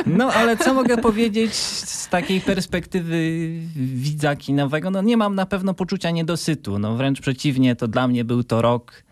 No 0.06 0.32
ale 0.32 0.56
co 0.56 0.74
mogę 0.74 0.96
powiedzieć 0.96 1.54
z 1.54 2.08
takiej 2.08 2.40
perspektywy 2.40 3.50
widza 3.76 4.36
kinowego? 4.36 4.90
No 4.90 5.02
nie 5.02 5.16
mam 5.16 5.34
na 5.34 5.46
pewno 5.46 5.74
poczucia 5.74 6.10
niedosytu. 6.10 6.78
No 6.78 6.96
wręcz 6.96 7.20
przeciwnie, 7.20 7.76
to 7.76 7.88
dla 7.88 8.08
mnie 8.08 8.24
był 8.24 8.44
to 8.44 8.62
rok 8.62 9.02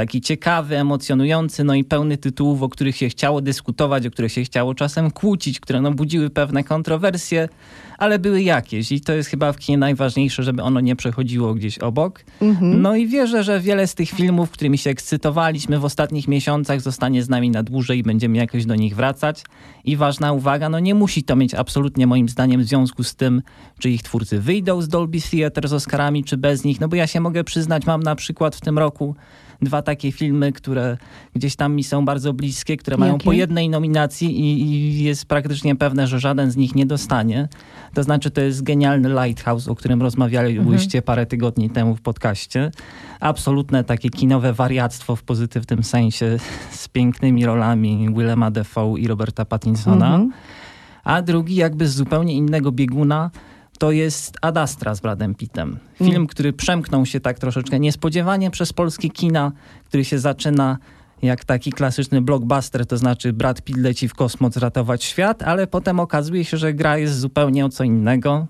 taki 0.00 0.20
ciekawy, 0.20 0.76
emocjonujący, 0.78 1.64
no 1.64 1.74
i 1.74 1.84
pełny 1.84 2.16
tytułów, 2.16 2.62
o 2.62 2.68
których 2.68 2.96
się 2.96 3.08
chciało 3.08 3.40
dyskutować, 3.40 4.06
o 4.06 4.10
których 4.10 4.32
się 4.32 4.42
chciało 4.42 4.74
czasem 4.74 5.10
kłócić, 5.10 5.60
które 5.60 5.80
no 5.80 5.92
budziły 5.92 6.30
pewne 6.30 6.64
kontrowersje, 6.64 7.48
ale 7.98 8.18
były 8.18 8.42
jakieś 8.42 8.92
i 8.92 9.00
to 9.00 9.12
jest 9.12 9.28
chyba 9.28 9.52
w 9.52 9.58
kinie 9.58 9.78
najważniejsze, 9.78 10.42
żeby 10.42 10.62
ono 10.62 10.80
nie 10.80 10.96
przechodziło 10.96 11.54
gdzieś 11.54 11.78
obok. 11.78 12.24
No 12.60 12.96
i 12.96 13.06
wierzę, 13.06 13.44
że 13.44 13.60
wiele 13.60 13.86
z 13.86 13.94
tych 13.94 14.10
filmów, 14.10 14.50
którymi 14.50 14.78
się 14.78 14.90
ekscytowaliśmy 14.90 15.78
w 15.78 15.84
ostatnich 15.84 16.28
miesiącach 16.28 16.80
zostanie 16.80 17.22
z 17.22 17.28
nami 17.28 17.50
na 17.50 17.62
dłużej 17.62 17.98
i 17.98 18.02
będziemy 18.02 18.38
jakoś 18.38 18.66
do 18.66 18.74
nich 18.74 18.96
wracać. 18.96 19.44
I 19.84 19.96
ważna 19.96 20.32
uwaga, 20.32 20.68
no 20.68 20.78
nie 20.78 20.94
musi 20.94 21.22
to 21.22 21.36
mieć 21.36 21.54
absolutnie 21.54 22.06
moim 22.06 22.28
zdaniem 22.28 22.64
związku 22.64 23.04
z 23.04 23.14
tym, 23.14 23.42
czy 23.78 23.90
ich 23.90 24.02
twórcy 24.02 24.40
wyjdą 24.40 24.82
z 24.82 24.88
Dolby 24.88 25.18
Theatre 25.30 25.68
z 25.68 25.72
Oscarami, 25.72 26.24
czy 26.24 26.36
bez 26.36 26.64
nich. 26.64 26.80
No 26.80 26.88
bo 26.88 26.96
ja 26.96 27.06
się 27.06 27.20
mogę 27.20 27.44
przyznać, 27.44 27.86
mam 27.86 28.02
na 28.02 28.14
przykład 28.14 28.56
w 28.56 28.60
tym 28.60 28.78
roku 28.78 29.14
dwa 29.62 29.82
takie 29.82 30.12
filmy, 30.12 30.52
które 30.52 30.96
gdzieś 31.34 31.56
tam 31.56 31.74
mi 31.74 31.84
są 31.84 32.04
bardzo 32.04 32.32
bliskie, 32.32 32.76
które 32.76 32.96
mają 32.96 33.12
Jakie? 33.12 33.24
po 33.24 33.32
jednej 33.32 33.68
nominacji 33.68 34.40
i, 34.40 34.62
i 34.62 35.02
jest 35.04 35.26
praktycznie 35.26 35.76
pewne, 35.76 36.06
że 36.06 36.20
żaden 36.20 36.50
z 36.50 36.56
nich 36.56 36.74
nie 36.74 36.86
dostanie. 36.86 37.48
To 37.94 38.02
znaczy 38.02 38.30
to 38.30 38.40
jest 38.40 38.62
genialny 38.62 39.08
Lighthouse, 39.08 39.68
o 39.68 39.74
którym 39.74 40.02
rozmawialiście 40.02 41.02
parę 41.02 41.26
tygodni 41.26 41.70
temu 41.70 41.96
w 41.96 42.00
podcaście. 42.00 42.70
Absolutne 43.20 43.84
takie 43.84 44.10
kinowe 44.10 44.52
wariactwo 44.52 45.16
w 45.16 45.22
pozytywnym 45.22 45.84
sensie 45.84 46.38
z 46.70 46.88
pięknymi 46.88 47.46
rolami 47.46 48.08
Willema 48.16 48.50
Dafoe 48.50 48.98
i 48.98 49.06
Roberta 49.06 49.44
Pattinsona. 49.44 50.06
Mhm. 50.06 50.32
A 51.04 51.22
drugi 51.22 51.54
jakby 51.54 51.88
z 51.88 51.94
zupełnie 51.94 52.34
innego 52.34 52.72
bieguna 52.72 53.30
to 53.80 53.92
jest 53.92 54.36
Ad 54.42 54.56
Astra 54.56 54.94
z 54.94 55.00
Bradem 55.00 55.34
Pittem. 55.34 55.78
Film, 55.94 56.26
który 56.26 56.52
przemknął 56.52 57.06
się 57.06 57.20
tak 57.20 57.38
troszeczkę 57.38 57.80
niespodziewanie 57.80 58.50
przez 58.50 58.72
polskie 58.72 59.10
kina, 59.10 59.52
który 59.84 60.04
się 60.04 60.18
zaczyna 60.18 60.78
jak 61.22 61.44
taki 61.44 61.72
klasyczny 61.72 62.20
blockbuster, 62.20 62.86
to 62.86 62.96
znaczy 62.96 63.32
Brad 63.32 63.62
Pitt 63.62 63.78
leci 63.78 64.08
w 64.08 64.14
kosmos 64.14 64.56
ratować 64.56 65.04
świat, 65.04 65.42
ale 65.42 65.66
potem 65.66 66.00
okazuje 66.00 66.44
się, 66.44 66.56
że 66.56 66.74
gra 66.74 66.98
jest 66.98 67.18
zupełnie 67.18 67.64
o 67.64 67.68
co 67.68 67.84
innego 67.84 68.46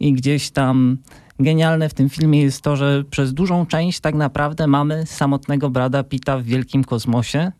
i 0.00 0.12
gdzieś 0.12 0.50
tam 0.50 0.98
genialne 1.40 1.88
w 1.88 1.94
tym 1.94 2.08
filmie 2.08 2.42
jest 2.42 2.62
to, 2.62 2.76
że 2.76 3.04
przez 3.10 3.34
dużą 3.34 3.66
część 3.66 4.00
tak 4.00 4.14
naprawdę 4.14 4.66
mamy 4.66 5.06
samotnego 5.06 5.70
Brada 5.70 6.04
Pitta 6.04 6.38
w 6.38 6.42
wielkim 6.42 6.84
kosmosie 6.84 7.52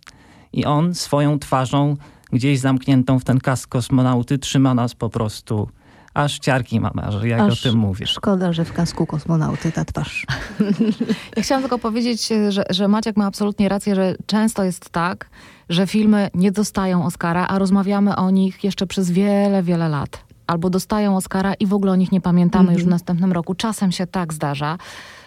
i 0.53 0.65
on 0.65 0.95
swoją 0.95 1.39
twarzą 1.39 1.97
gdzieś 2.33 2.61
zamkniętą 2.61 3.19
w 3.19 3.25
ten 3.25 3.39
kask 3.39 3.69
kosmonauty 3.69 4.39
trzyma 4.39 4.75
nas 4.75 4.95
po 4.95 5.11
prostu 5.11 5.69
aż 6.15 6.39
ciarki 6.39 6.81
mamy, 6.81 7.03
że 7.09 7.29
jak 7.29 7.41
Aż 7.41 7.67
o 7.67 7.71
tym 7.71 7.79
mówisz. 7.79 8.11
Szkoda, 8.11 8.53
że 8.53 8.65
w 8.65 8.73
kasku 8.73 9.07
kosmonauty 9.07 9.73
ta 9.73 9.85
twarz. 9.85 10.27
Ja 11.37 11.43
chciałam 11.43 11.63
tylko 11.63 11.79
powiedzieć, 11.79 12.29
że, 12.49 12.65
że 12.71 12.89
Maciek 12.89 13.17
ma 13.17 13.27
absolutnie 13.27 13.69
rację, 13.69 13.95
że 13.95 14.15
często 14.27 14.65
jest 14.65 14.91
tak, 14.91 15.31
że 15.69 15.87
filmy 15.87 16.31
nie 16.35 16.53
dostają 16.53 17.05
Oscara, 17.05 17.47
a 17.47 17.59
rozmawiamy 17.59 18.17
o 18.17 18.31
nich 18.31 18.65
jeszcze 18.65 18.87
przez 18.87 19.11
wiele, 19.11 19.63
wiele 19.63 19.89
lat. 19.89 20.25
Albo 20.47 20.71
dostają 20.71 21.17
Oscara 21.17 21.55
i 21.55 21.67
w 21.67 21.75
ogóle 21.75 21.93
o 21.93 21.97
nich 21.97 22.13
nie 22.13 22.21
pamiętamy 22.21 22.73
już 22.73 22.85
w 22.85 22.89
następnym 22.89 23.33
roku. 23.33 23.55
Czasem 23.55 23.93
się 23.93 24.07
tak 24.07 24.33
zdarza. 24.33 24.79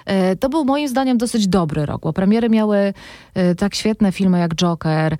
E, 0.05 0.35
To 0.35 0.49
był 0.49 0.65
moim 0.65 0.87
zdaniem 0.87 1.17
dosyć 1.17 1.47
dobry 1.47 1.85
rok, 1.85 2.01
bo 2.01 2.13
premiery 2.13 2.49
miały 2.49 2.93
e, 3.33 3.55
tak 3.55 3.75
świetne 3.75 4.11
filmy 4.11 4.39
jak 4.39 4.55
Joker, 4.55 5.13
e, 5.13 5.17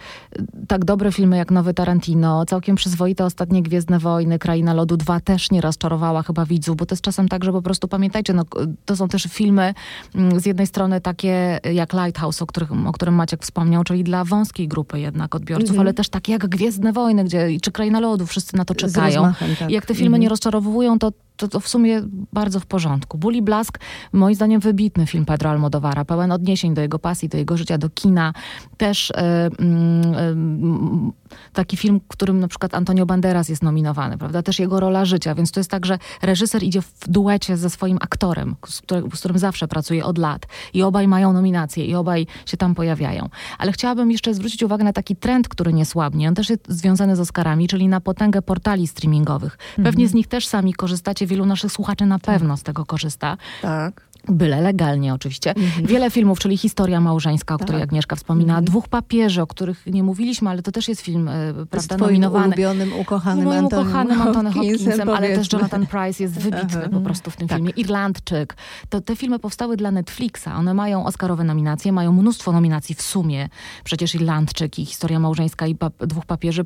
tak 0.68 0.86
dobre 0.86 1.12
filmy 1.12 1.38
jak 1.38 1.52
Nowy 1.52 1.74
Tarantino, 1.74 2.46
całkiem 2.46 2.76
przyzwoite 2.76 3.26
Ostatnie 3.26 3.64
Gwiezdne 3.64 4.00
Wojny, 4.00 4.40
Kraina 4.40 4.74
Lodu 4.74 4.98
2 4.98 5.20
też 5.20 5.52
nie 5.52 5.62
rozczarowała 5.62 6.24
chyba 6.24 6.46
widzów, 6.46 6.78
bo 6.78 6.86
to 6.86 6.96
jest 6.96 7.04
czasem 7.04 7.28
tak, 7.28 7.44
że 7.44 7.52
po 7.52 7.62
prostu 7.62 7.88
pamiętajcie, 7.88 8.34
no, 8.34 8.44
to 8.86 8.96
są 8.96 9.08
też 9.08 9.24
filmy 9.24 9.74
mm, 10.16 10.40
z 10.40 10.46
jednej 10.46 10.68
strony 10.68 11.02
takie 11.02 11.60
jak 11.74 11.94
Lighthouse, 11.94 12.42
o, 12.42 12.46
których, 12.46 12.72
o 12.88 12.92
którym 12.92 13.16
Maciek 13.16 13.44
wspomniał, 13.44 13.84
czyli 13.84 14.04
dla 14.04 14.24
wąskiej 14.24 14.68
grupy 14.68 15.00
jednak 15.00 15.36
odbiorców, 15.36 15.80
ale 15.80 15.94
też 15.94 16.10
takie 16.10 16.32
jak 16.32 16.48
Gwiezdne 16.48 16.94
Wojny, 16.94 17.24
gdzie 17.24 17.48
czy 17.62 17.72
Kraina 17.72 18.00
Lodu, 18.00 18.26
wszyscy 18.26 18.58
na 18.58 18.66
to 18.66 18.76
czekają. 18.76 19.16
rozmachem, 19.16 19.56
tak. 19.60 19.70
Jak 19.72 19.86
te 19.86 19.96
filmy 19.96 20.20
nie 20.20 20.30
rozczarowują, 20.30 21.00
to, 21.00 21.12
to, 21.38 21.48
to 21.48 21.60
w 21.60 21.68
sumie 21.68 22.02
bardzo 22.34 22.60
w 22.60 22.66
porządku. 22.66 23.18
Buli 23.18 23.42
Blask, 23.42 23.80
moim 24.14 24.36
zdaniem 24.36 24.60
wybitny 24.60 25.08
film 25.08 25.26
Pedro 25.26 25.50
Almodovara, 25.50 26.06
pełen 26.06 26.32
odniesień 26.32 26.74
do 26.74 26.82
jego 26.82 27.00
pasji, 27.00 27.30
do 27.30 27.38
jego 27.38 27.58
życia, 27.58 27.78
do 27.78 27.90
kina. 27.90 28.34
Też 28.78 29.12
e, 29.12 29.50
mm, 29.60 30.16
mm, 30.16 31.12
taki 31.54 31.78
film, 31.78 32.02
którym 32.08 32.40
na 32.40 32.48
przykład 32.48 32.74
Antonio 32.74 33.06
Banderas 33.06 33.50
jest 33.50 33.64
nominowany, 33.64 34.18
prawda? 34.18 34.44
Też 34.44 34.60
jego 34.60 34.80
rola 34.80 35.06
życia, 35.06 35.36
więc 35.36 35.52
to 35.52 35.60
jest 35.60 35.70
tak, 35.70 35.86
że 35.86 36.00
reżyser 36.22 36.64
idzie 36.64 36.82
w 36.82 37.08
duecie 37.08 37.58
ze 37.58 37.70
swoim 37.70 37.98
aktorem, 38.02 38.56
z, 38.68 38.82
który, 38.82 39.02
z 39.14 39.20
którym 39.20 39.38
zawsze 39.38 39.68
pracuje 39.68 40.06
od 40.06 40.18
lat 40.18 40.46
i 40.74 40.84
obaj 40.84 41.08
mają 41.08 41.34
nominacje 41.34 41.86
i 41.86 41.96
obaj 41.96 42.28
się 42.46 42.58
tam 42.58 42.76
pojawiają. 42.76 43.30
Ale 43.58 43.72
chciałabym 43.72 44.12
jeszcze 44.12 44.34
zwrócić 44.34 44.64
uwagę 44.64 44.84
na 44.84 44.94
taki 44.94 45.16
trend, 45.16 45.48
który 45.48 45.74
nie 45.74 45.86
słabnie. 45.86 46.28
On 46.28 46.36
też 46.36 46.50
jest 46.50 46.66
związany 46.70 47.16
z 47.16 47.20
Oscarami, 47.20 47.68
czyli 47.68 47.88
na 47.88 48.02
potęgę 48.02 48.42
portali 48.42 48.88
streamingowych. 48.88 49.58
Pewnie 49.84 50.08
z 50.08 50.14
nich 50.14 50.28
też 50.28 50.48
sami 50.48 50.74
korzystacie, 50.74 51.25
wielu 51.26 51.46
naszych 51.46 51.72
słuchaczy 51.72 52.06
na 52.06 52.20
pewno 52.20 52.58
z 52.58 52.64
tego 52.64 52.86
korzysta. 52.86 53.38
Tak. 53.62 54.02
Byle 54.30 54.62
legalnie 54.62 55.14
oczywiście. 55.14 55.54
Wiele 55.84 56.12
filmów, 56.12 56.40
czyli 56.40 56.58
Historia 56.58 57.02
małżeńska, 57.02 57.56
o 57.56 57.58
której 57.58 57.82
Agnieszka 57.82 58.16
wspominała. 58.16 58.62
Dwóch 58.62 58.88
papieży, 58.88 59.42
o 59.42 59.48
których 59.48 59.86
nie 59.86 60.04
mówiliśmy, 60.04 60.50
ale 60.50 60.62
to 60.62 60.72
też 60.72 60.88
jest 60.88 61.02
film, 61.02 61.28
e, 61.28 61.54
prawda, 61.70 61.98
nominowany. 61.98 62.48
ulubionym, 62.48 62.94
ukochanym 63.00 63.46
Moim 63.46 63.60
Antonim 63.60 63.88
ukochanym 63.88 64.22
Antony 64.22 64.52
Hopkinsem, 64.52 64.80
Hopkinsem, 64.92 65.10
ale 65.10 65.36
też. 65.38 65.54
Jonathan 65.54 65.88
Price 65.88 66.24
jest 66.24 66.40
wybitny 66.46 66.90
po 66.90 67.00
prostu 67.00 67.32
w 67.32 67.36
tym 67.36 67.48
filmie. 67.48 67.70
Irlandczyk. 67.70 68.56
To, 68.90 69.02
te 69.02 69.16
filmy 69.16 69.40
powstały 69.40 69.78
dla 69.78 69.92
Netflixa. 69.92 70.48
One 70.58 70.74
mają 70.74 71.06
Oscarowe 71.06 71.44
nominacje, 71.44 71.92
mają 71.92 72.14
mnóstwo 72.14 72.52
nominacji 72.52 72.96
w 72.96 73.02
sumie. 73.02 73.50
Przecież 73.84 74.16
Irlandczyk 74.16 74.80
i 74.80 74.86
Historia 74.86 75.20
małżeńska 75.20 75.68
i 75.68 75.76
pap- 75.76 76.08
dwóch 76.08 76.26
papieży 76.26 76.66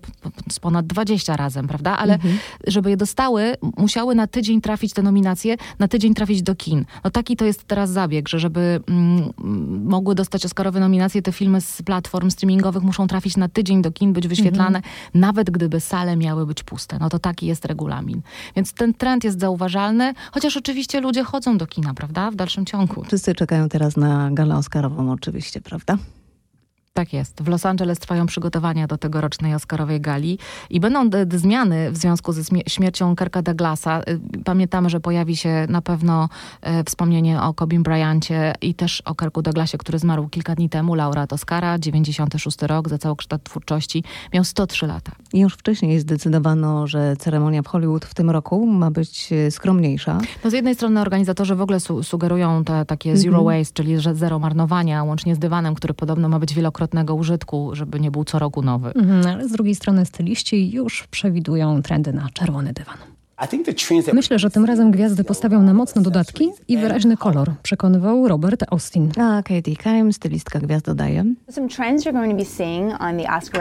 z 0.52 0.60
ponad 0.60 0.88
20 0.88 1.36
razem, 1.38 1.68
prawda? 1.68 1.98
Ale 1.98 2.18
żeby 2.68 2.90
je 2.90 2.98
dostały, 2.98 3.56
musiały 3.78 4.16
na 4.16 4.28
tydzień 4.28 4.62
trafić 4.62 4.94
te 4.94 5.02
nominacje, 5.02 5.56
na 5.80 5.88
tydzień 5.88 6.14
trafić 6.14 6.42
do 6.42 6.56
kin. 6.56 6.86
No 7.04 7.10
taki 7.10 7.36
to 7.36 7.46
jest 7.50 7.64
teraz 7.64 7.90
zabieg, 7.90 8.30
że 8.30 8.40
żeby 8.40 8.80
mm, 8.88 9.34
mogły 9.86 10.16
dostać 10.16 10.46
Oscarowe 10.46 10.80
nominacje, 10.80 11.22
te 11.22 11.32
filmy 11.32 11.62
z 11.62 11.82
platform 11.82 12.30
streamingowych 12.30 12.84
muszą 12.84 13.08
trafić 13.08 13.38
na 13.38 13.50
tydzień 13.50 13.82
do 13.82 13.92
kin, 13.92 14.14
być 14.14 14.28
wyświetlane, 14.28 14.82
nawet 15.14 15.50
gdyby 15.50 15.80
sale 15.80 16.16
miały 16.16 16.46
być 16.46 16.64
puste. 16.64 16.98
No 17.00 17.10
to 17.10 17.20
taki 17.20 17.46
jest 17.46 17.66
regulamin. 17.66 18.22
Więc 18.56 18.74
ten 18.74 18.94
trend 18.94 19.24
jest 19.24 19.40
zauważalny, 19.40 20.14
chociaż 20.32 20.58
oczywiście 20.58 21.02
ludzie 21.02 21.24
chodzą 21.24 21.58
do 21.58 21.68
kina, 21.68 21.94
prawda? 21.94 22.32
W 22.32 22.36
dalszym 22.36 22.66
ciągu. 22.66 23.04
Wszyscy 23.04 23.36
czekają 23.36 23.70
teraz 23.70 23.98
na 23.98 24.32
galę 24.32 24.58
Oscarową 24.58 25.12
oczywiście, 25.12 25.62
prawda? 25.62 25.98
Tak 27.00 27.14
jest. 27.14 27.42
W 27.44 27.48
Los 27.48 27.66
Angeles 27.66 28.00
trwają 28.00 28.26
przygotowania 28.26 28.88
do 28.88 28.98
tegorocznej 28.98 29.56
Oscarowej 29.56 30.02
gali 30.02 30.38
i 30.70 30.80
będą 30.80 31.10
zmiany 31.36 31.92
w 31.92 31.98
związku 31.98 32.34
ze 32.34 32.42
śmie- 32.44 32.62
śmiercią 32.70 33.16
Kirka 33.16 33.42
Douglasa. 33.42 34.02
Y, 34.02 34.20
Pamiętamy, 34.46 34.90
że 34.90 35.00
pojawi 35.00 35.36
się 35.36 35.66
na 35.70 35.82
pewno 35.82 36.30
e, 36.62 36.84
wspomnienie 36.84 37.42
o 37.42 37.54
Cobin 37.54 37.84
Bryancie 37.84 38.54
i 38.62 38.74
też 38.76 39.02
o 39.06 39.16
Kirku 39.16 39.42
Douglasie, 39.42 39.78
który 39.78 40.00
zmarł 40.00 40.28
kilka 40.30 40.56
dni 40.56 40.70
temu. 40.70 40.96
Laureat 40.96 41.34
Oscara, 41.34 41.80
96 41.80 42.62
rok, 42.62 42.90
za 42.90 42.98
całokształt 42.98 43.44
twórczości. 43.44 44.04
Miał 44.34 44.44
103 44.44 44.88
lata. 44.88 45.12
Już 45.34 45.54
wcześniej 45.54 46.00
zdecydowano, 46.00 46.88
że 46.88 47.16
ceremonia 47.20 47.62
w 47.62 47.68
Hollywood 47.68 48.06
w 48.06 48.14
tym 48.14 48.30
roku 48.30 48.66
ma 48.68 48.92
być 48.92 49.34
e, 49.34 49.52
skromniejsza. 49.52 50.18
No 50.44 50.50
z 50.50 50.54
jednej 50.54 50.76
strony 50.76 51.02
organizatorzy 51.02 51.56
w 51.56 51.62
ogóle 51.62 51.80
su- 51.80 52.04
sugerują 52.04 52.64
te 52.64 52.86
takie 52.86 53.18
zero 53.18 53.44
waste, 53.44 53.74
czyli 53.74 54.00
że 54.00 54.16
zero 54.16 54.40
marnowania, 54.40 55.04
łącznie 55.04 55.36
z 55.36 55.40
dywanem, 55.40 55.76
który 55.76 55.94
podobno 55.94 56.30
ma 56.30 56.40
być 56.40 56.54
użytku, 57.14 57.76
żeby 57.76 58.00
nie 58.00 58.12
był 58.12 58.24
co 58.24 58.40
roku 58.40 58.62
nowy. 58.62 58.94
Mhm, 58.94 59.28
ale 59.28 59.48
z 59.48 59.52
drugiej 59.52 59.76
strony 59.76 60.06
styliści 60.06 60.72
już 60.72 61.08
przewidują 61.08 61.82
trendy 61.82 62.14
na 62.14 62.30
czerwony 62.34 62.74
dywan. 62.74 62.98
Myślę, 64.14 64.40
że 64.40 64.50
tym 64.50 64.66
razem 64.66 64.92
gwiazdy 64.92 65.24
postawią 65.24 65.62
na 65.62 65.74
mocne 65.74 66.02
dodatki 66.02 66.50
i 66.68 66.78
wyraźny 66.78 67.18
kolor, 67.18 67.52
przekonywał 67.64 68.28
Robert 68.28 68.64
Austin. 68.72 69.12
A 69.18 69.44
Katie 69.44 69.76
Kime, 69.76 70.14
stylistka 70.14 70.60
gwiazd 70.60 70.86
dodaje. 70.86 71.26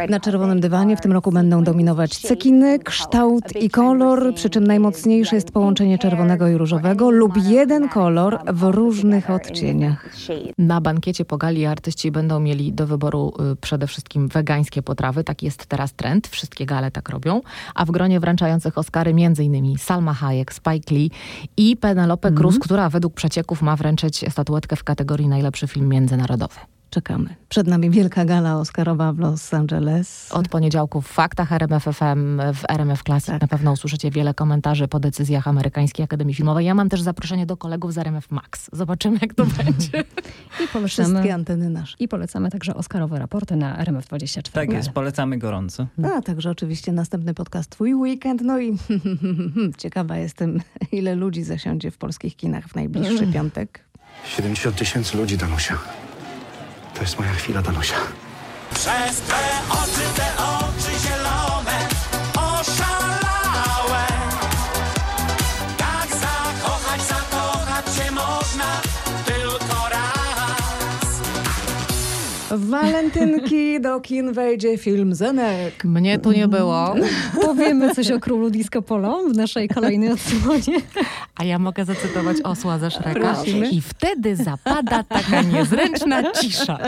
Na 0.08 0.20
czerwonym 0.20 0.60
dywanie 0.60 0.96
w 0.96 1.00
tym 1.00 1.12
roku 1.12 1.32
będą 1.32 1.64
dominować 1.64 2.18
cekiny, 2.18 2.78
kształt 2.78 3.44
i 3.60 3.70
kolor, 3.70 4.34
przy 4.34 4.50
czym 4.50 4.66
najmocniejsze 4.66 5.36
jest 5.36 5.50
połączenie 5.50 5.98
czerwonego 5.98 6.48
i 6.48 6.54
różowego 6.54 7.10
lub 7.10 7.32
jeden 7.46 7.88
kolor 7.88 8.38
w 8.52 8.62
różnych 8.62 9.30
odcieniach. 9.30 10.10
Na 10.58 10.80
bankiecie 10.80 11.24
po 11.24 11.36
gali 11.36 11.66
artyści 11.66 12.10
będą 12.10 12.40
mieli 12.40 12.72
do 12.72 12.86
wyboru 12.86 13.32
y, 13.52 13.56
przede 13.56 13.86
wszystkim 13.86 14.28
wegańskie 14.28 14.82
potrawy. 14.82 15.24
Taki 15.24 15.46
jest 15.46 15.66
teraz 15.66 15.92
trend. 15.92 16.28
Wszystkie 16.28 16.66
gale 16.66 16.90
tak 16.90 17.08
robią. 17.08 17.40
A 17.74 17.84
w 17.84 17.90
gronie 17.90 18.20
wręczających 18.20 18.78
Oscary 18.78 19.14
Salma 19.78 20.14
Hayek, 20.14 20.52
Spike 20.52 20.94
Lee 20.94 21.10
i 21.56 21.76
Penelope 21.76 22.32
Cruz, 22.32 22.58
która 22.58 22.88
według 22.88 23.14
przecieków 23.14 23.62
ma 23.62 23.76
wręczyć 23.76 24.24
statuetkę 24.30 24.76
w 24.76 24.84
kategorii 24.84 25.28
najlepszy 25.28 25.66
film 25.66 25.88
międzynarodowy. 25.88 26.77
Czekamy. 26.90 27.34
Przed 27.48 27.66
nami 27.66 27.90
wielka 27.90 28.24
gala 28.24 28.56
Oscarowa 28.56 29.12
w 29.12 29.18
Los 29.18 29.54
Angeles. 29.54 30.32
Od 30.32 30.48
poniedziałku 30.48 31.00
w 31.02 31.06
Faktach 31.06 31.52
RMF 31.52 31.84
FM, 31.84 32.40
w 32.54 32.64
RMF 32.68 33.02
Classic 33.02 33.26
Tak. 33.26 33.40
na 33.42 33.48
pewno 33.48 33.72
usłyszycie 33.72 34.10
wiele 34.10 34.34
komentarzy 34.34 34.88
po 34.88 35.00
decyzjach 35.00 35.48
Amerykańskiej 35.48 36.04
Akademii 36.04 36.34
Filmowej. 36.34 36.66
Ja 36.66 36.74
mam 36.74 36.88
też 36.88 37.00
zaproszenie 37.02 37.46
do 37.46 37.56
kolegów 37.56 37.92
z 37.92 37.98
RMF 37.98 38.30
Max. 38.30 38.70
Zobaczymy, 38.72 39.18
jak 39.22 39.34
to 39.34 39.46
będzie. 39.64 40.04
I 40.64 40.68
polecamy, 40.72 40.88
Wszystkie 40.88 41.34
anteny 41.34 41.70
nasze. 41.70 41.96
I 41.98 42.08
polecamy 42.08 42.50
także 42.50 42.74
Oscarowe 42.74 43.18
raporty 43.18 43.56
na 43.56 43.84
RMF24. 43.84 44.52
Tak 44.52 44.72
jest, 44.72 44.90
polecamy 44.90 45.38
gorąco. 45.38 45.86
A 46.18 46.22
także 46.22 46.50
oczywiście 46.50 46.92
następny 46.92 47.34
podcast 47.34 47.70
Twój 47.70 47.94
Weekend. 47.94 48.40
No 48.42 48.60
i 48.60 48.78
ciekawa 49.78 50.16
jestem, 50.16 50.60
ile 50.92 51.14
ludzi 51.14 51.44
zasiądzie 51.44 51.90
w 51.90 51.98
polskich 51.98 52.36
kinach 52.36 52.68
w 52.68 52.74
najbliższy 52.74 53.26
piątek. 53.26 53.84
70 54.26 54.76
tysięcy 54.76 55.16
ludzi, 55.16 55.36
Danusia. 55.38 55.78
To 56.98 57.02
jest 57.02 57.18
moja 57.18 57.32
chwila, 57.32 57.62
Danusia. 57.62 57.96
Przez 58.74 59.20
te 59.20 59.34
oczy, 59.70 59.97
W 72.50 72.68
walentynki 72.68 73.80
do 73.80 74.00
kin 74.00 74.32
wejdzie 74.32 74.78
film 74.78 75.14
Zenek. 75.14 75.84
Mnie 75.84 76.18
tu 76.18 76.32
nie 76.32 76.48
było, 76.48 76.94
Powiemy 77.42 77.94
coś 77.94 78.10
o 78.10 78.20
królu 78.20 78.50
disco 78.50 78.82
polo 78.82 79.22
w 79.28 79.36
naszej 79.36 79.68
kolejnej 79.68 80.12
odsłonie. 80.12 80.80
a 81.36 81.44
ja 81.44 81.58
mogę 81.58 81.84
zacytować 81.84 82.36
osła 82.44 82.78
ze 82.78 82.90
Szreka. 82.90 83.34
Prosimy. 83.34 83.68
I 83.70 83.80
wtedy 83.80 84.36
zapada 84.36 85.02
taka 85.02 85.42
niezręczna 85.42 86.32
cisza. 86.32 86.78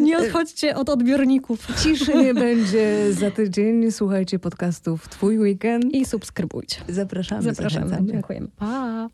Nie 0.00 0.18
odchodźcie 0.18 0.76
od 0.76 0.88
odbiorników 0.88 1.66
Ciszy 1.82 2.14
nie 2.14 2.34
będzie 2.34 3.12
za 3.12 3.30
tydzień. 3.30 3.92
Słuchajcie 3.92 4.38
podcastów 4.38 5.08
Twój 5.08 5.38
Weekend. 5.38 5.84
i 5.84 6.04
subskrybujcie. 6.04 6.76
Zapraszamy. 6.88 7.42
Zapraszamy. 7.42 7.88
zachęcamy. 7.88 8.12
Dziękujemy. 8.12 8.48
Pa! 8.56 9.08